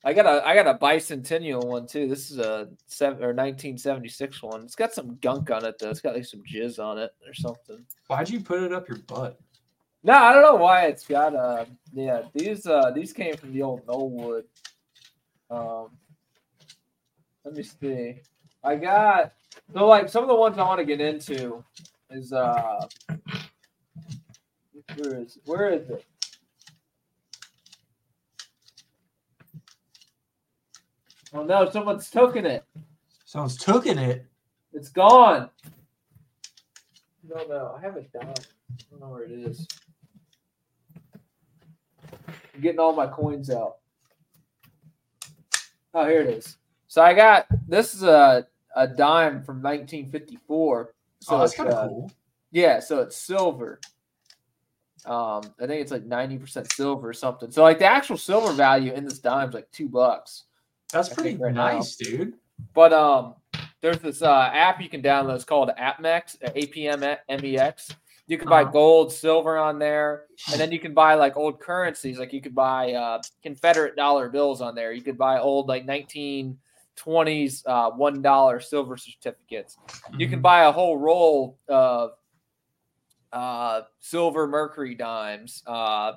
[0.07, 2.07] I got a I got a bicentennial one too.
[2.07, 4.63] This is a seven or 1976 one.
[4.63, 5.91] It's got some gunk on it though.
[5.91, 7.85] It's got like some jizz on it or something.
[8.07, 9.37] Why'd you put it up your butt?
[10.05, 13.63] No, I don't know why it's got uh yeah, these uh these came from the
[13.63, 14.45] old Knollwood.
[15.51, 15.89] Um
[17.45, 18.21] let me see.
[18.63, 19.33] I got
[19.75, 21.65] so like some of the ones I want to get into
[22.13, 22.87] is uh
[24.99, 26.05] where is where is it?
[31.37, 32.65] Oh no, someone's token it.
[33.27, 34.25] Someone's taking it.
[34.73, 35.51] It's gone.
[37.29, 38.31] No, no, I have it down.
[38.31, 39.67] I don't know where it is.
[42.55, 43.77] I'm getting all my coins out.
[45.93, 46.57] Oh, here it is.
[46.89, 50.95] So I got this is a a dime from 1954.
[51.21, 52.13] So oh, that's it's, kind of uh, cool.
[52.51, 53.81] Yeah, so it's silver.
[55.05, 57.51] Um, I think it's like 90% silver or something.
[57.51, 60.46] So like the actual silver value in this dime is like two bucks.
[60.93, 61.65] That's I pretty right now.
[61.79, 62.35] nice, dude.
[62.75, 63.35] But um,
[63.81, 65.35] there's this uh, app you can download.
[65.37, 67.95] It's called APMEX, uh, APM MEX.
[68.27, 68.73] You can buy Uh-huh.
[68.73, 72.19] gold, silver on there, and then you can buy like old currencies.
[72.19, 74.93] Like you could buy uh, Confederate dollar bills on there.
[74.93, 79.77] You could buy old like 1920s uh, one dollar silver certificates.
[80.19, 80.43] You can Mhm.
[80.43, 82.13] buy a whole roll of
[83.33, 85.63] uh, silver mercury dimes.
[85.67, 86.13] Uh,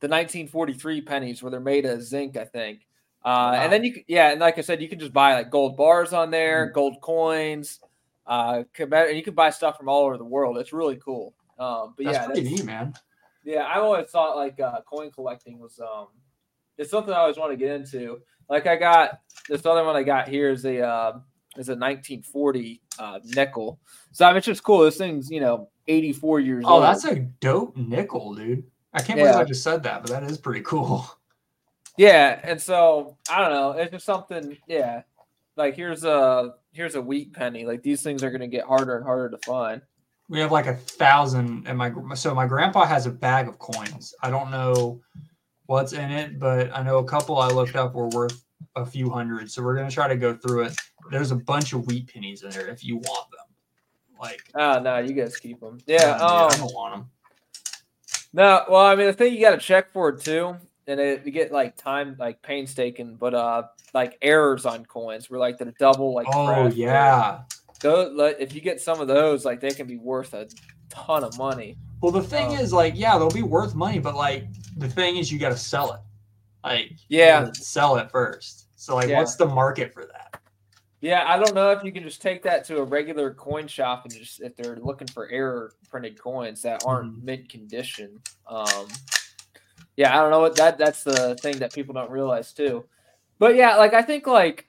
[0.00, 2.86] the 1943 pennies where they're made of zinc, I think.
[3.22, 3.52] Uh, Wow.
[3.54, 5.76] And then you, can, yeah, and like I said, you can just buy like gold
[5.76, 6.72] bars on there, Mm.
[6.74, 7.80] gold coins,
[8.26, 10.56] uh, and you can buy stuff from all over the world.
[10.58, 11.34] It's really cool.
[11.58, 12.94] Um, but That's yeah, pretty that's- neat, man.
[13.44, 16.06] yeah, I always thought like uh, coin collecting was um,
[16.78, 18.20] it's something I always want to get into.
[18.48, 21.10] Like I got this other one I got here is a uh,
[21.58, 23.78] is a 1940 uh, nickel.
[24.12, 24.80] So I mean, it's just cool.
[24.80, 26.82] This thing's you know 84 years Oh, old.
[26.84, 28.64] that's a dope nickel, dude.
[28.94, 31.06] I can't believe I just said that, but that is pretty cool.
[32.00, 33.72] Yeah, and so I don't know.
[33.72, 34.56] It's just something.
[34.66, 35.02] Yeah,
[35.56, 37.66] like here's a here's a wheat penny.
[37.66, 39.82] Like these things are gonna get harder and harder to find.
[40.30, 44.14] We have like a thousand, and my so my grandpa has a bag of coins.
[44.22, 45.02] I don't know
[45.66, 48.46] what's in it, but I know a couple I looked up were worth
[48.76, 49.50] a few hundred.
[49.50, 50.76] So we're gonna try to go through it.
[51.10, 53.46] There's a bunch of wheat pennies in there if you want them.
[54.18, 55.76] Like, Oh no, you guys keep them.
[55.86, 56.16] Yeah.
[56.18, 57.10] I Um, don't want them.
[58.32, 61.32] No, well, I mean, the thing you got to check for too, and it, you
[61.32, 63.64] get like time, like painstaking, but uh,
[63.94, 67.42] like errors on coins where like the double, like Oh yeah.
[67.80, 70.48] those, like, if you get some of those, like they can be worth a
[70.88, 71.76] ton of money.
[72.00, 75.16] Well, the thing Um, is, like, yeah, they'll be worth money, but like, the thing
[75.16, 76.00] is, you got to sell it.
[76.64, 78.66] Like, Yeah, sell it first.
[78.76, 79.18] So, like, Yeah.
[79.18, 80.40] what's the market for that?
[81.02, 81.24] yeah.
[81.26, 84.14] I don't know if you can just take that to a regular coin shop and
[84.14, 87.22] just if they're looking for error printed coins that aren't Mhm.
[87.22, 88.20] mint condition.
[88.46, 88.88] Um,
[90.00, 92.86] yeah, I don't know what that that's the thing that people don't realize too.
[93.38, 94.66] But yeah, like I think like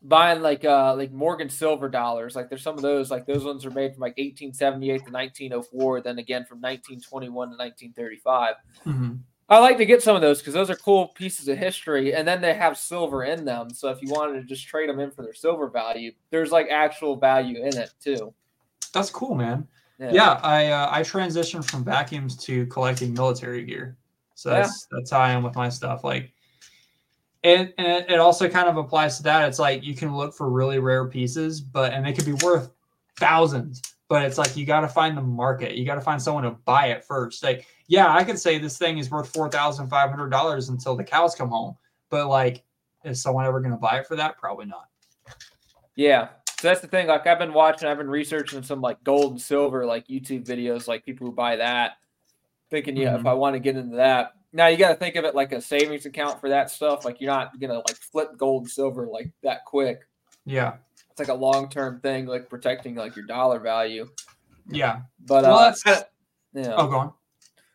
[0.00, 3.66] buying like uh like Morgan silver dollars, like there's some of those like those ones
[3.66, 8.54] are made from like 1878 to 1904, then again from 1921 to 1935.
[8.86, 9.18] Mhm.
[9.48, 12.26] I like to get some of those because those are cool pieces of history, and
[12.26, 13.70] then they have silver in them.
[13.70, 16.68] So if you wanted to just trade them in for their silver value, there's like
[16.70, 18.32] actual value in it too.
[18.92, 19.66] That's cool, man.
[19.98, 23.96] Yeah, I uh, I transitioned from vacuums to collecting military gear.
[24.34, 24.62] So Yeah.
[24.62, 26.04] that's that's how I am with my stuff.
[26.04, 26.32] Like,
[27.42, 29.48] it and it, also kind of applies to that.
[29.48, 32.70] It's like you can look for really rare pieces, but and they could be worth
[33.18, 33.82] thousands.
[34.08, 35.76] But it's like you got to find the market.
[35.76, 37.42] You got to find someone to buy it first.
[37.42, 40.96] Like, yeah, I could say this thing is worth four thousand five hundred dollars until
[40.96, 41.76] the cows come home.
[42.10, 42.64] But like,
[43.04, 44.38] is someone ever going to buy it for that?
[44.38, 44.88] Probably not.
[45.96, 46.28] Yeah.
[46.60, 47.08] So that's the thing.
[47.08, 50.88] Like I've been watching, I've been researching some like gold and silver like YouTube videos,
[50.88, 51.98] like people who buy that,
[52.70, 53.28] thinking, yeah, if Mhm.
[53.28, 54.32] I want to get into that.
[54.52, 57.04] Now you got to think of it like a savings account for that stuff.
[57.04, 60.06] Like you're not gonna like flip gold and silver like that quick.
[60.46, 60.76] Yeah,
[61.10, 64.08] It's like a long term thing, like protecting like your dollar value.
[64.68, 65.02] yeah.
[65.26, 66.04] But Well, uh, that's-
[66.52, 66.74] yeah.
[66.76, 67.12] Oh, go on.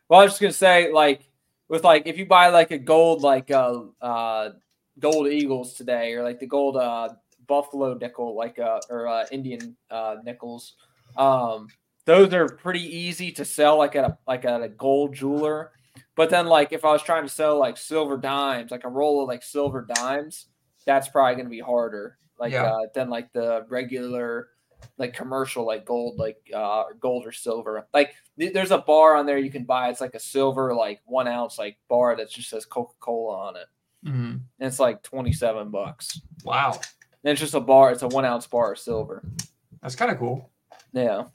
[0.07, 1.29] Well, I was just gonna say, like,
[1.67, 4.51] with like if you buy like a gold, like uh, uh
[4.99, 7.09] gold eagles today, or like the gold uh
[7.45, 10.75] buffalo nickel, like uh or uh, Indian uh nickels,
[11.17, 11.67] um,
[12.09, 15.71] those are pretty easy to sell, like at a like at a gold jeweler.
[16.15, 19.21] But then, like, if I was trying to sell like silver dimes, like a roll
[19.21, 20.47] of like silver dimes,
[20.85, 22.63] that's probably gonna be harder, like Yeah.
[22.73, 24.49] uh, than like the regular
[24.97, 29.25] like commercial like gold like uh gold or silver like th- there's a bar on
[29.25, 32.49] there you can buy it's like a silver like one ounce like bar that just
[32.49, 33.65] says coca-cola on it
[34.07, 34.31] Mhm.
[34.57, 36.71] and it's like 27 bucks Wow,
[37.23, 39.21] and it's just a bar it's a one ounce bar of silver
[39.81, 40.49] that's kind of cool.
[40.93, 41.25] yeah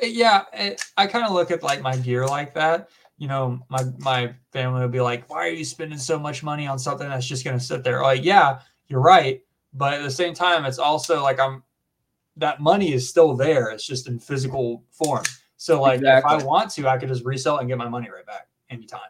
[0.00, 2.88] It- yeah, it, I kind of look at like my gear like that.
[3.18, 6.66] You know, my my family would be like, "Why are you spending so much money
[6.66, 9.42] on something that's just going to sit there?" Like, yeah, you're right,
[9.74, 11.62] but at the same time, it's also like I'm
[12.36, 13.70] that money is still there.
[13.70, 15.24] It's just in physical form.
[15.56, 18.08] So like, if I want to, I could just resell it and get my money
[18.08, 19.00] right back anytime.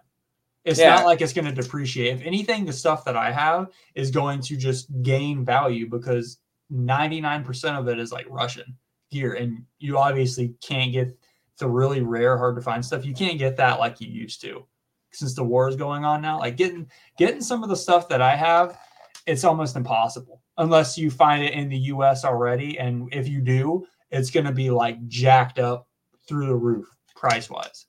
[0.64, 0.96] It's Yeah.
[0.96, 2.16] not like it's going to depreciate.
[2.20, 6.38] If anything, the stuff that I have is going to just gain value because
[6.72, 8.76] 99% of it is like Russian
[9.10, 9.34] gear.
[9.34, 11.16] And you obviously can't get
[11.58, 13.04] the really rare, hard to find stuff.
[13.04, 14.66] You can't get that like you used to
[15.12, 16.38] since the war is going on now.
[16.38, 16.88] Like getting
[17.18, 18.78] getting some of the stuff that I have,
[19.26, 22.78] it's almost impossible unless you find it in the US already.
[22.78, 25.88] And if you do, it's going to be like jacked up
[26.26, 26.86] through the roof
[27.16, 27.86] price wise.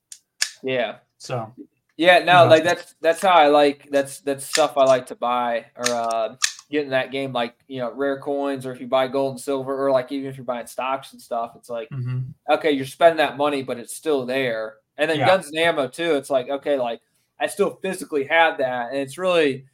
[0.63, 0.97] Yeah.
[1.17, 1.53] So
[1.97, 2.49] Yeah, no, know?
[2.49, 6.36] like that's that's how I like that's that's stuff I like to buy or uh
[6.72, 9.39] get in that game like you know rare coins or if you buy gold and
[9.41, 12.26] silver or like even if you're buying stocks and stuff it's like mhm.
[12.49, 15.28] okay you're spending that money but it's still there and then Yeah.
[15.28, 17.01] guns and ammo too it's like okay like
[17.39, 19.65] I still physically have that and it's really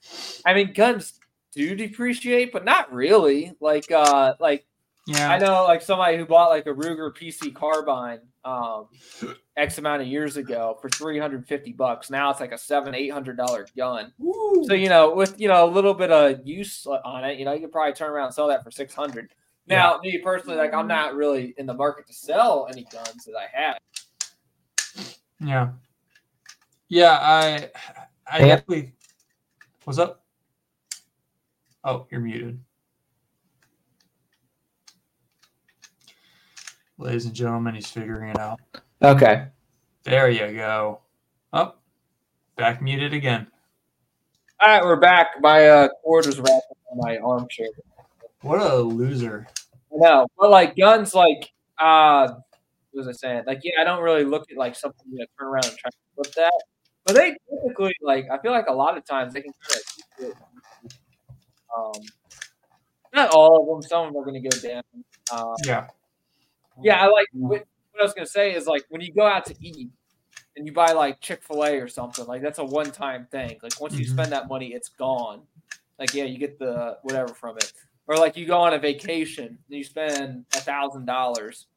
[0.46, 1.20] I mean guns
[1.54, 4.66] do depreciate but not really like uh like
[5.08, 8.88] yeah, I know like somebody who bought like a Ruger PC carbine um
[9.56, 12.10] X amount of years ago for 350 bucks.
[12.10, 14.12] Now it's like a seven, eight hundred dollar gun.
[14.68, 17.54] So you know, with you know a little bit of use on it, you know,
[17.54, 19.30] you could probably turn around and sell that for 600.
[19.66, 23.36] Now, me personally, like I'm not really in the market to sell any guns that
[23.36, 23.78] I have.
[25.40, 25.70] Yeah.
[26.90, 27.70] Yeah, I
[28.30, 28.94] I definitely
[29.86, 30.26] what's up?
[31.86, 32.60] Oh, you're muted.
[37.00, 38.60] Ladies and gentlemen, he's figuring it out.
[39.04, 39.46] Okay.
[40.04, 41.02] There you go.
[41.54, 41.80] Up.
[42.56, 43.48] back muted again.
[44.60, 45.28] All right, we're back.
[45.40, 47.68] My uh, cord was wrapped on my armchair.
[48.42, 49.48] What a loser.
[49.94, 52.30] I know, but like guns, like uh,
[52.92, 53.44] what was I saying?
[53.46, 55.92] Like, yeah, I don't really look at like something you know, turn around and try
[55.92, 56.64] to flip that.
[57.06, 59.96] But they typically like, I feel like a lot of times they can kind of
[59.96, 60.98] keep it.
[61.78, 62.02] Um,
[63.14, 63.88] not all of them.
[63.88, 64.84] Some of them are going to go down.
[65.32, 65.88] Uh, Yeah.
[66.84, 69.26] Yeah, I like what, what I was going to say is like when you go
[69.26, 69.90] out to eat
[70.56, 73.58] and you buy like Chick Fil A or something, like that's a one time thing.
[73.62, 74.10] Like once you Mhm.
[74.10, 75.42] spend that money, it's gone.
[76.00, 77.72] Like yeah, you get the whatever from it,
[78.08, 81.68] or like you go on a vacation and you spend a thousand dollars.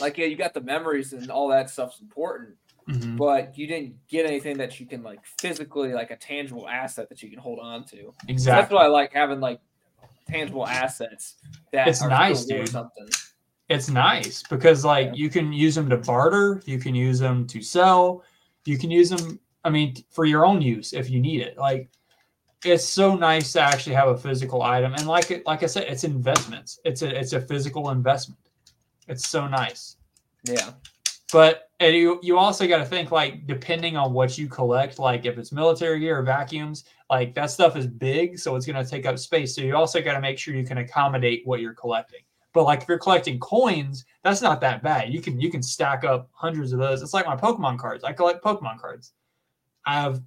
[0.00, 2.56] Like yeah, you got the memories and all that stuff's important,
[2.88, 3.16] Mhm.
[3.16, 7.22] but you didn't get anything that you can like physically like a tangible asset that
[7.22, 7.96] you can hold on to.
[7.96, 8.76] So that's Exactly.
[8.76, 9.60] why I like having like
[10.28, 11.36] tangible assets
[11.72, 12.68] that It's are nice, dude.
[12.68, 13.08] something.
[13.72, 17.62] It's nice because like you can use them to barter, you can use them to
[17.62, 18.22] sell,
[18.66, 19.40] you can use them.
[19.64, 21.56] I mean, for your own use if you need it.
[21.56, 21.88] Like
[22.64, 25.84] it's so nice to actually have a physical item, and like it, like I said,
[25.88, 26.78] it's investments.
[26.84, 28.40] It's a it's a physical investment.
[29.08, 29.96] It's so nice.
[30.44, 30.72] Yeah.
[31.32, 35.24] But and you you also got to think like depending on what you collect, like
[35.24, 38.88] if it's military gear or vacuums, like that stuff is big, so it's going to
[38.88, 39.54] take up space.
[39.56, 42.20] So you also got to make sure you can accommodate what you're collecting.
[42.54, 45.12] But like if you're collecting coins, that's not that bad.
[45.12, 47.02] You can you can stack up hundreds of those.
[47.02, 48.04] It's like my Pokemon cards.
[48.04, 49.12] I collect Pokemon cards.
[49.86, 50.22] I have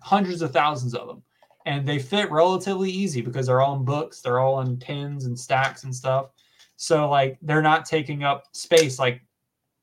[0.00, 1.22] hundreds of thousands of them,
[1.66, 4.20] and they fit relatively easy because they're all in books.
[4.20, 6.30] They're all in pins and stacks and stuff.
[6.76, 9.22] So like they're not taking up space like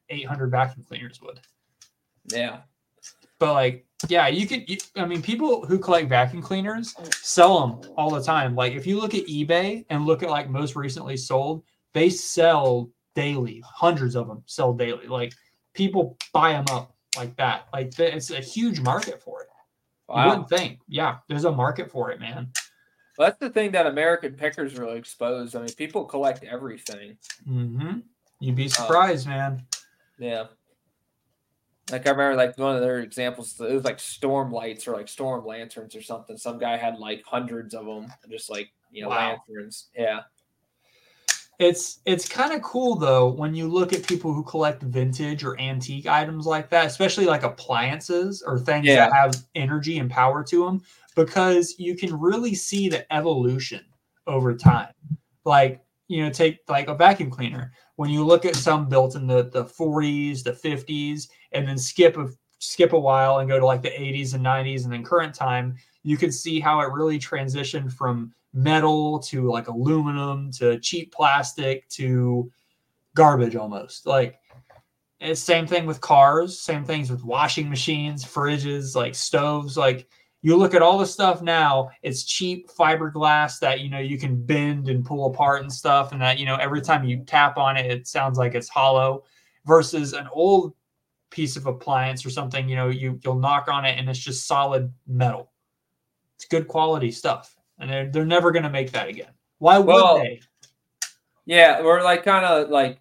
[0.09, 1.39] 800 vacuum cleaners would.
[2.27, 2.61] Yeah.
[3.39, 4.63] But like, yeah, you can.
[4.67, 8.55] You, I mean, people who collect vacuum cleaners sell them all the time.
[8.55, 12.89] Like, if you look at eBay and look at like most recently sold, they sell
[13.15, 13.63] daily.
[13.65, 15.07] Hundreds of them sell daily.
[15.07, 15.33] Like,
[15.73, 17.67] people buy them up like that.
[17.73, 19.47] Like, th- it's a huge market for it.
[20.09, 20.79] You wouldn't think.
[20.87, 22.49] Yeah, there's a market for it, man.
[23.17, 25.55] Well, that's the thing that American pickers really exposed.
[25.55, 27.17] I mean, people collect everything.
[27.45, 27.99] hmm
[28.39, 29.65] You'd be surprised, man.
[30.19, 30.45] Yeah.
[31.91, 35.07] Like I remember, like one of their examples, it was like storm lights or like
[35.07, 36.37] storm lanterns or something.
[36.37, 39.37] Some guy had like hundreds of them, just like you know Wow.
[39.47, 39.87] lanterns.
[39.97, 40.19] Yeah,
[41.59, 45.59] It's it's kind of cool though when you look at people who collect vintage or
[45.59, 49.07] antique items like that, especially like appliances or things Yeah.
[49.07, 50.83] that have energy and power to them,
[51.15, 53.83] because you can really see the evolution
[54.27, 54.91] over time.
[55.45, 57.73] Like you know, take like a vacuum cleaner.
[57.95, 62.17] When you look at some built in the the 40s, the 50s, and then skip
[62.17, 62.27] a
[62.59, 65.75] skip a while and go to like the 80s and 90s and then current time,
[66.03, 71.87] you can see how it really transitioned from metal to like aluminum to cheap plastic
[71.89, 72.51] to
[73.15, 74.07] garbage almost.
[74.07, 74.39] Like
[75.19, 79.77] it's same thing with cars, same things with washing machines, fridges, like stoves.
[79.77, 80.07] Like
[80.41, 84.43] you look at all the stuff now, it's cheap fiberglass that you know you can
[84.43, 87.77] bend and pull apart and stuff, and that you know every time you tap on
[87.77, 89.23] it, it sounds like it's hollow.
[89.65, 90.73] versus an old
[91.29, 92.69] piece of appliance or something.
[92.69, 95.51] You know, you you'll knock on it and it's just solid metal.
[96.35, 99.31] It's good quality stuff, and they're they're never going to make that again.
[99.59, 100.41] Why would Well, they?
[101.45, 102.99] Yeah, we're like kind of like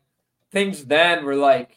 [0.52, 1.76] things then were like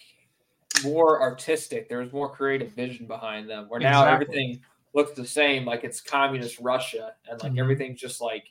[0.84, 1.90] more artistic.
[1.90, 3.66] There was more creative vision behind them.
[3.68, 4.14] Where now Exactly.
[4.26, 4.62] everything
[4.94, 7.60] looks the same, like it's communist Russia, and like Mhm.
[7.60, 8.48] everything's just like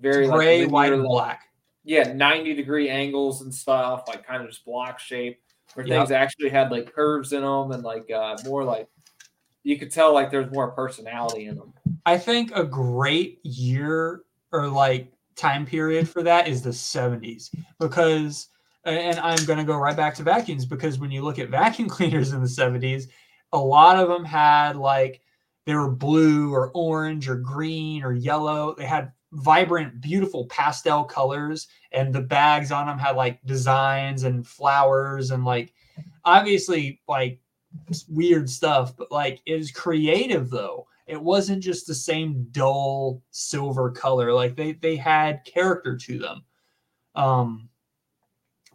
[0.00, 1.48] very like, Gray, linear, white, and black.
[1.84, 5.40] Yeah, ninety degree angles and stuff, like kind of just block shape.
[5.74, 5.98] Where Yep.
[5.98, 8.88] things actually had like curves in them and like uh more like
[9.62, 11.72] you could tell like there's more personality in them.
[12.06, 14.22] I think a great year
[14.52, 18.48] or like time period for that is the 70s because
[18.84, 21.88] and I'm going to go right back to vacuums because when you look at vacuum
[21.96, 23.04] cleaners in the 70s
[23.52, 25.20] a lot of them had like
[25.66, 28.74] they were blue or orange or green or yellow.
[28.76, 34.46] They had vibrant beautiful pastel colors and the bags on them had like designs and
[34.46, 35.72] flowers and like
[36.24, 37.38] obviously like
[38.08, 43.90] weird stuff but like it was creative though it wasn't just the same dull silver
[43.90, 46.44] color like they they had character to them.
[47.14, 47.68] Um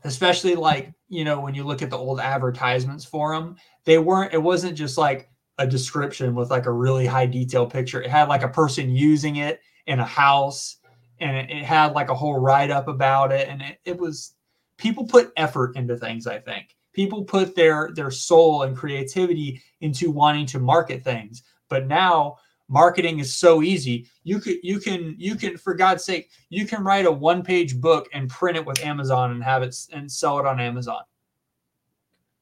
[0.03, 3.55] especially like you know when you look at the old advertisements for them
[3.85, 8.01] they weren't it wasn't just like a description with like a really high detail picture.
[8.01, 10.77] It had like a person using it in a house
[11.19, 14.35] and it, it had like a whole write up about it and it, it was
[14.77, 16.75] people put effort into things i think.
[16.91, 22.35] People put their their soul and creativity into wanting to market things but now
[22.67, 26.83] marketing is so easy you could you can you can for god's sake you can
[26.83, 30.39] write a one page book and print it with amazon and have it and sell
[30.39, 31.03] it on amazon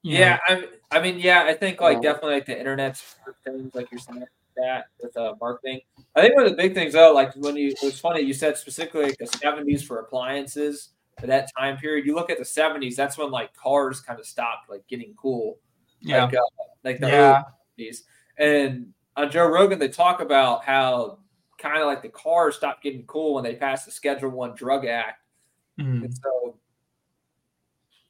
[0.01, 0.55] You Yeah, know?
[0.91, 3.99] I, I mean, yeah, I think like Well- definitely like the internet's things like you're
[3.99, 4.23] saying
[4.57, 5.79] that with uh, marketing.
[6.15, 8.33] I think one of the big things though, like when you it was funny, you
[8.33, 12.05] said specifically like the '70s for appliances for that time period.
[12.05, 15.57] You look at the '70s, that's when like cars kind of stopped like getting cool,
[16.01, 16.39] yeah like uh,
[16.83, 17.41] like the Yeah.
[17.79, 18.03] 70s.
[18.37, 21.19] And on Joe Rogan, they talk about how
[21.57, 24.85] kind of like the cars stopped getting cool when they passed the Schedule One Drug
[24.85, 25.21] Act.
[25.79, 26.05] Mm.
[26.05, 26.55] And so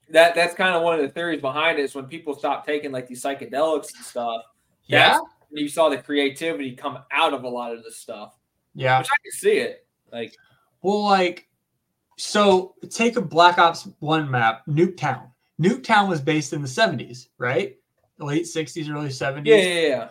[0.09, 2.91] that that's kind of one of the theories behind it is when people stop taking
[2.91, 4.41] like these psychedelics and stuff.
[4.85, 5.19] yeah
[5.51, 8.33] you saw the creativity come out of a lot of this stuff,
[8.73, 9.85] yeah which I can see it.
[10.11, 10.35] Like,
[10.81, 11.47] Well, like,
[12.17, 15.29] so take a Black Ops 1 map, Nuketown.
[15.61, 17.77] Nuketown was based in the 70s, right?
[18.17, 19.45] The late 60s, early 70s.
[19.45, 20.09] yeah, yeah, yeah.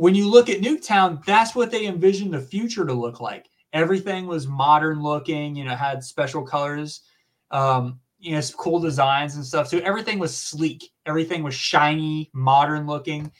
[0.00, 3.50] When you look at Nuketown, that's what they envisioned the future to look like.
[3.74, 7.02] Everything was modern looking, you know, had special colors,
[7.50, 9.68] um, you know, cool designs and stuff.
[9.68, 13.30] So everything was sleek, everything was shiny, modern looking.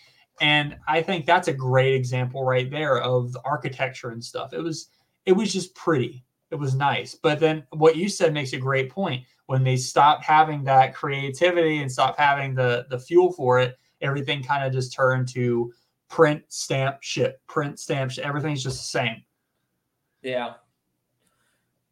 [0.42, 4.52] And I think that's a great example right there of the architecture and stuff.
[4.52, 4.90] It was
[5.24, 6.26] it was just pretty.
[6.50, 7.14] It was nice.
[7.14, 9.24] But then what you said makes a great point.
[9.46, 14.42] When they stopped having that creativity and stopped having the the fuel for it, everything
[14.42, 15.72] kind of just turned to
[16.10, 18.26] print, stamp, ship, print, stamp, ship.
[18.26, 19.22] Everything's just the same.
[20.22, 20.54] Yeah.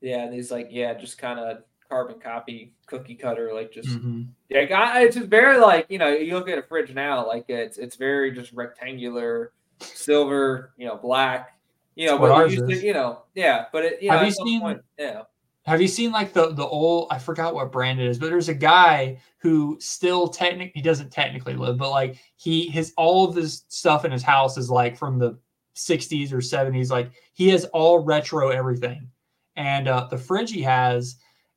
[0.03, 4.27] Yeah, and he's like, yeah, just kind of carbon copy, cookie cutter, like just Mhm.
[4.51, 4.61] yeah.
[4.79, 7.79] I- It's just very like you know, you look at a fridge now, like it's
[7.79, 11.59] it's very just rectangular, silver, you know, black,
[11.95, 12.19] you know.
[12.19, 13.67] That's But you, used to, you know, yeah.
[13.73, 15.23] But it, you know, Have you seen- point, yeah.
[15.69, 18.49] Have you seen like the the old I forgot what brand it is, but there's
[18.49, 23.37] a guy who still technically he doesn't technically live, but like he his all of
[23.37, 25.39] his stuff in his house is like from the
[25.77, 26.91] 60s or 70s.
[26.91, 29.11] Like he has all retro everything.
[29.57, 31.17] And uh the fridge he has,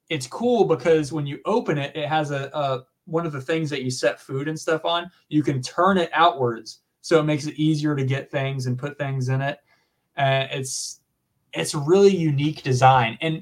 [0.09, 3.69] it's cool because when you open it, it has a, a one of the things
[3.69, 6.79] that you set food and stuff on, you can turn it outwards.
[6.99, 9.59] So it makes it easier to get things and put things in it.
[10.17, 10.99] And it's
[11.53, 13.17] it's a really unique design.
[13.21, 13.41] And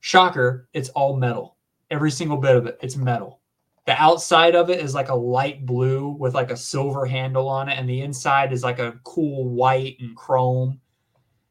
[0.00, 1.56] shocker, it's all metal.
[1.90, 3.40] Every single bit of it, it's metal.
[3.86, 7.68] The outside of it is like a light blue with like a silver handle on
[7.68, 10.80] it, and the inside is like a cool white and chrome.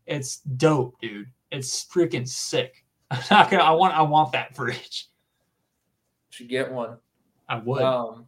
[0.06, 1.28] It's dope, dude.
[1.52, 2.86] It's freaking sick.
[3.12, 3.64] I'm not gonna.
[3.64, 3.96] I want.
[3.96, 5.08] I want that fridge.
[6.30, 6.98] Should get one.
[7.50, 7.82] I would.
[7.82, 8.28] Um,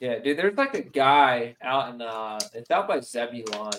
[0.00, 0.38] yeah, dude.
[0.38, 3.72] There's like a guy out in uh, it's out by Zebulon,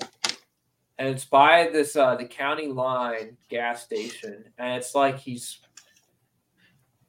[0.98, 5.60] and it's by this uh the county line gas station, and it's like he's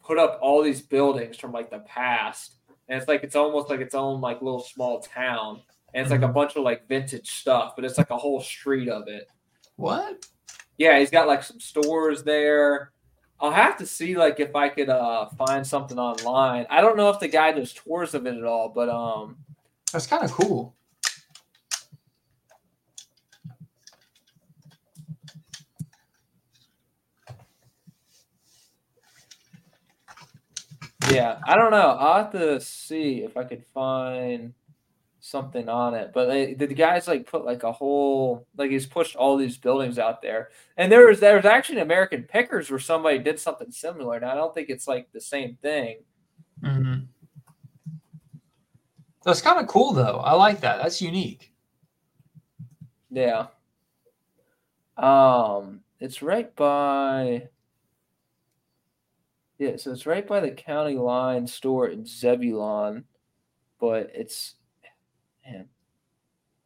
[0.04, 2.56] put up all these buildings from like the past,
[2.88, 5.62] and it's like it's almost like its own like little small town,
[5.94, 6.34] and it's like a Mhm.
[6.34, 9.28] bunch of like vintage stuff, but it's like a whole street of it.
[9.76, 10.24] what?
[10.78, 12.92] Yeah, he's got like some stores there.
[13.40, 16.66] I'll have to see like if I could uh find something online.
[16.70, 19.36] I don't know if the guy does tours of it at all, but um
[19.92, 20.75] That's kind of cool.
[31.10, 31.96] Yeah, I don't know.
[31.98, 34.52] I'll have to see if I could find
[35.20, 36.12] something on it.
[36.12, 39.98] But they, the guys like put like a whole like he's pushed all these buildings
[39.98, 43.70] out there, and there was there was actually an American Pickers where somebody did something
[43.70, 44.20] similar.
[44.20, 45.98] Now I don't think it's like the same thing.
[46.62, 47.04] Mm-hmm.
[49.24, 50.18] That's kind of cool though.
[50.18, 50.82] I like that.
[50.82, 51.52] That's unique.
[53.10, 53.46] Yeah.
[54.96, 57.48] Um, it's right by.
[59.58, 63.04] Yeah, so it's right by the county line store in Zebulon,
[63.80, 64.56] but it's
[65.46, 65.68] man.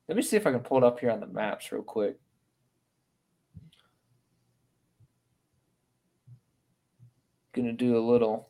[0.08, 2.18] Let me see if I can pull it up here on the maps real quick.
[7.52, 8.48] Gonna do a little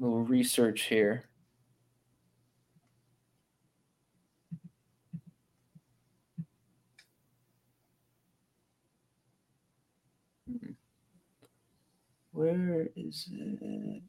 [0.00, 1.24] little research here.
[12.34, 14.02] Where is it?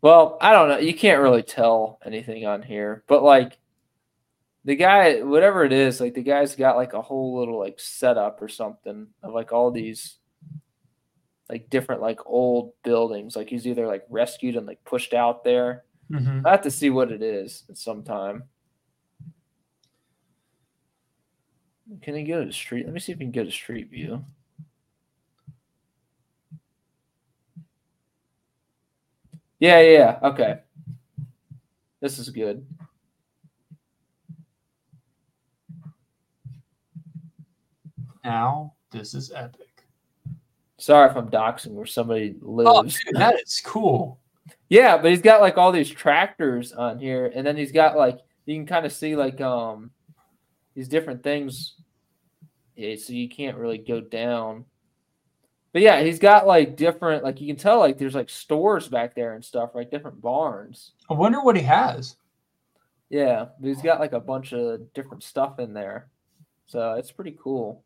[0.00, 0.78] Well, I don't know.
[0.78, 3.58] You can't really tell anything on here, but like
[4.64, 8.40] the guy, whatever it is, like the guy's got like a whole little like setup
[8.40, 10.16] or something of like all these
[11.50, 13.36] like different like old buildings.
[13.36, 15.84] Like he's either like rescued and like pushed out there.
[16.10, 16.46] Mm-hmm.
[16.46, 18.44] I have to see what it is at some time.
[22.02, 22.84] Can he go to street?
[22.84, 24.24] Let me see if we can go to street view.
[29.58, 30.18] Yeah, yeah, yeah.
[30.28, 30.60] Okay.
[32.00, 32.64] This is good.
[38.24, 39.84] Now this is epic.
[40.76, 42.70] Sorry if I'm doxing where somebody lives.
[42.70, 44.20] Oh, dude, that is cool.
[44.70, 48.18] Yeah, but he's got like all these tractors on here, and then he's got like
[48.44, 49.90] you can kind of see like um
[50.78, 51.74] these different things.
[52.76, 54.64] Yeah, so you can't really go down.
[55.72, 59.16] But yeah, he's got like different like you can tell like there's like stores back
[59.16, 60.92] there and stuff, like different barns.
[61.10, 62.14] I wonder what he has.
[63.10, 66.10] Yeah, but he's got like a bunch of different stuff in there.
[66.66, 67.82] So it's pretty cool.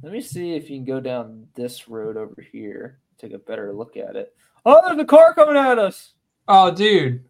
[0.00, 3.00] Let me see if you can go down this road over here.
[3.18, 4.36] Take a better look at it.
[4.64, 6.12] Oh, there's a car coming at us.
[6.46, 7.24] Oh, dude,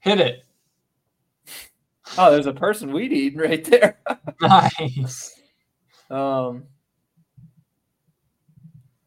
[0.00, 0.43] hit it.
[2.18, 3.98] Oh, there's a person weed eating right there.
[4.40, 5.40] Nice.
[6.10, 6.64] um,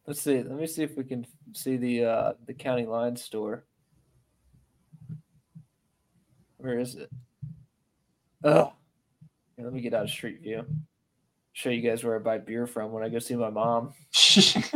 [0.06, 0.42] let's see.
[0.42, 3.64] Let me see if we can see the uh, the county line store.
[6.56, 7.10] Where is it?
[8.42, 8.72] Oh,
[9.56, 10.64] Here, let me get out of street view.
[11.52, 13.92] Show you guys where I buy beer from when I go see my mom.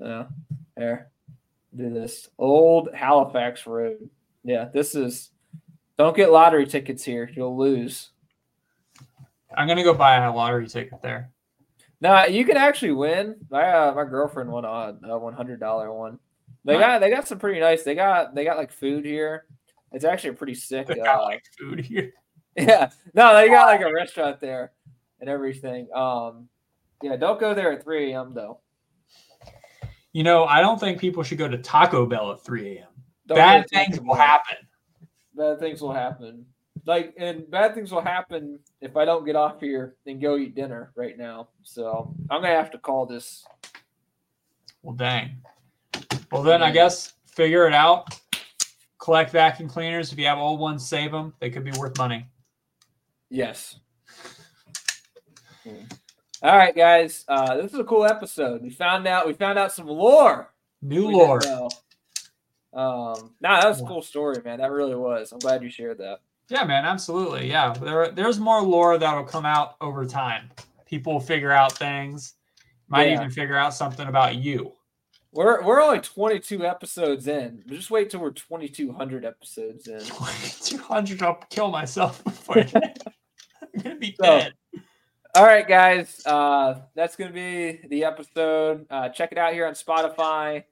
[0.00, 0.26] Yeah,
[0.76, 1.10] there.
[1.76, 4.08] Do this old Halifax Road.
[4.44, 5.30] Yeah, this is.
[6.00, 7.28] Don't get lottery tickets here.
[7.36, 8.08] You'll lose.
[9.54, 11.30] I'm gonna go buy a lottery ticket there.
[12.00, 13.36] No, you can actually win.
[13.50, 16.18] My uh, my girlfriend won a, a one hundred dollar one.
[16.64, 16.80] They Nice.
[16.80, 17.82] got they got some pretty nice.
[17.82, 19.44] They got they got like food here.
[19.92, 20.90] It's actually pretty sick.
[20.90, 22.14] I got Uh, like food here.
[22.56, 24.72] yeah, no, they got like a restaurant there
[25.20, 25.86] and everything.
[25.94, 26.48] Um,
[27.02, 28.32] yeah, don't go there at three a.m.
[28.32, 28.60] though.
[30.14, 32.88] You know, I don't think people should go to Taco Bell at 3 a.m.
[33.26, 34.56] Bad things will happen.
[35.34, 36.46] Bad things will happen.
[36.86, 40.54] Like and bad things will happen if I don't get off here and go eat
[40.54, 41.48] dinner right now.
[41.62, 43.44] So I'm gonna have to call this.
[44.82, 45.42] Well, dang.
[46.32, 48.18] Well, then I guess figure it out.
[48.98, 50.12] Collect vacuum cleaners.
[50.12, 51.34] If you have old ones, save them.
[51.40, 52.26] They could be worth money.
[53.28, 53.76] Yes.
[56.42, 57.24] All right, guys.
[57.28, 58.62] Uh, this is a cool episode.
[58.62, 60.52] We found out we found out some lore.
[60.82, 61.40] New lore.
[62.72, 64.58] Um, nah, that was a cool story, man.
[64.60, 65.32] That really was.
[65.32, 66.20] I'm glad you shared that.
[66.48, 67.48] Yeah, man, absolutely.
[67.48, 70.50] Yeah, there, there's more lore that'll come out over time.
[70.86, 72.34] People will figure out things.
[72.88, 73.14] Might Yeah.
[73.14, 74.72] even figure out something about you.
[75.32, 77.62] We're we're only 22 episodes in.
[77.68, 80.00] Just wait till we're 2,200 episodes in.
[80.64, 84.54] 200, I'll kill myself before I'm gonna be So, dead.
[85.36, 86.20] All right, guys.
[86.26, 88.86] Uh, that's to be the episode.
[88.90, 90.64] Uh, check it out here on Spotify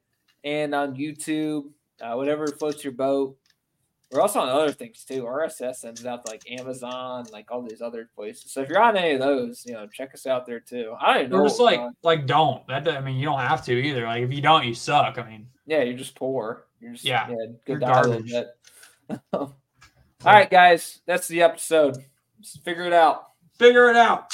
[0.43, 1.71] and on YouTube,
[2.01, 3.37] uh, whatever floats your boat.
[4.11, 5.25] We're also on other things too.
[5.25, 8.51] RSS sends out to like Amazon, like all these other places.
[8.51, 10.95] So if you're on any of those, you know, check us out there too.
[10.99, 11.39] I don't even know.
[11.41, 11.95] Or just like on.
[12.03, 12.67] like don't.
[12.69, 14.05] That I mean, you don't have to either.
[14.05, 15.19] Like if you don't, you suck.
[15.19, 16.65] I mean, yeah, you're just poor.
[16.81, 18.47] You're just Yeah, yeah, good die a little garbage.
[19.33, 19.55] all
[20.25, 21.99] right, guys, that's the episode.
[22.39, 23.33] Let's figure it out.
[23.59, 24.33] figure it out.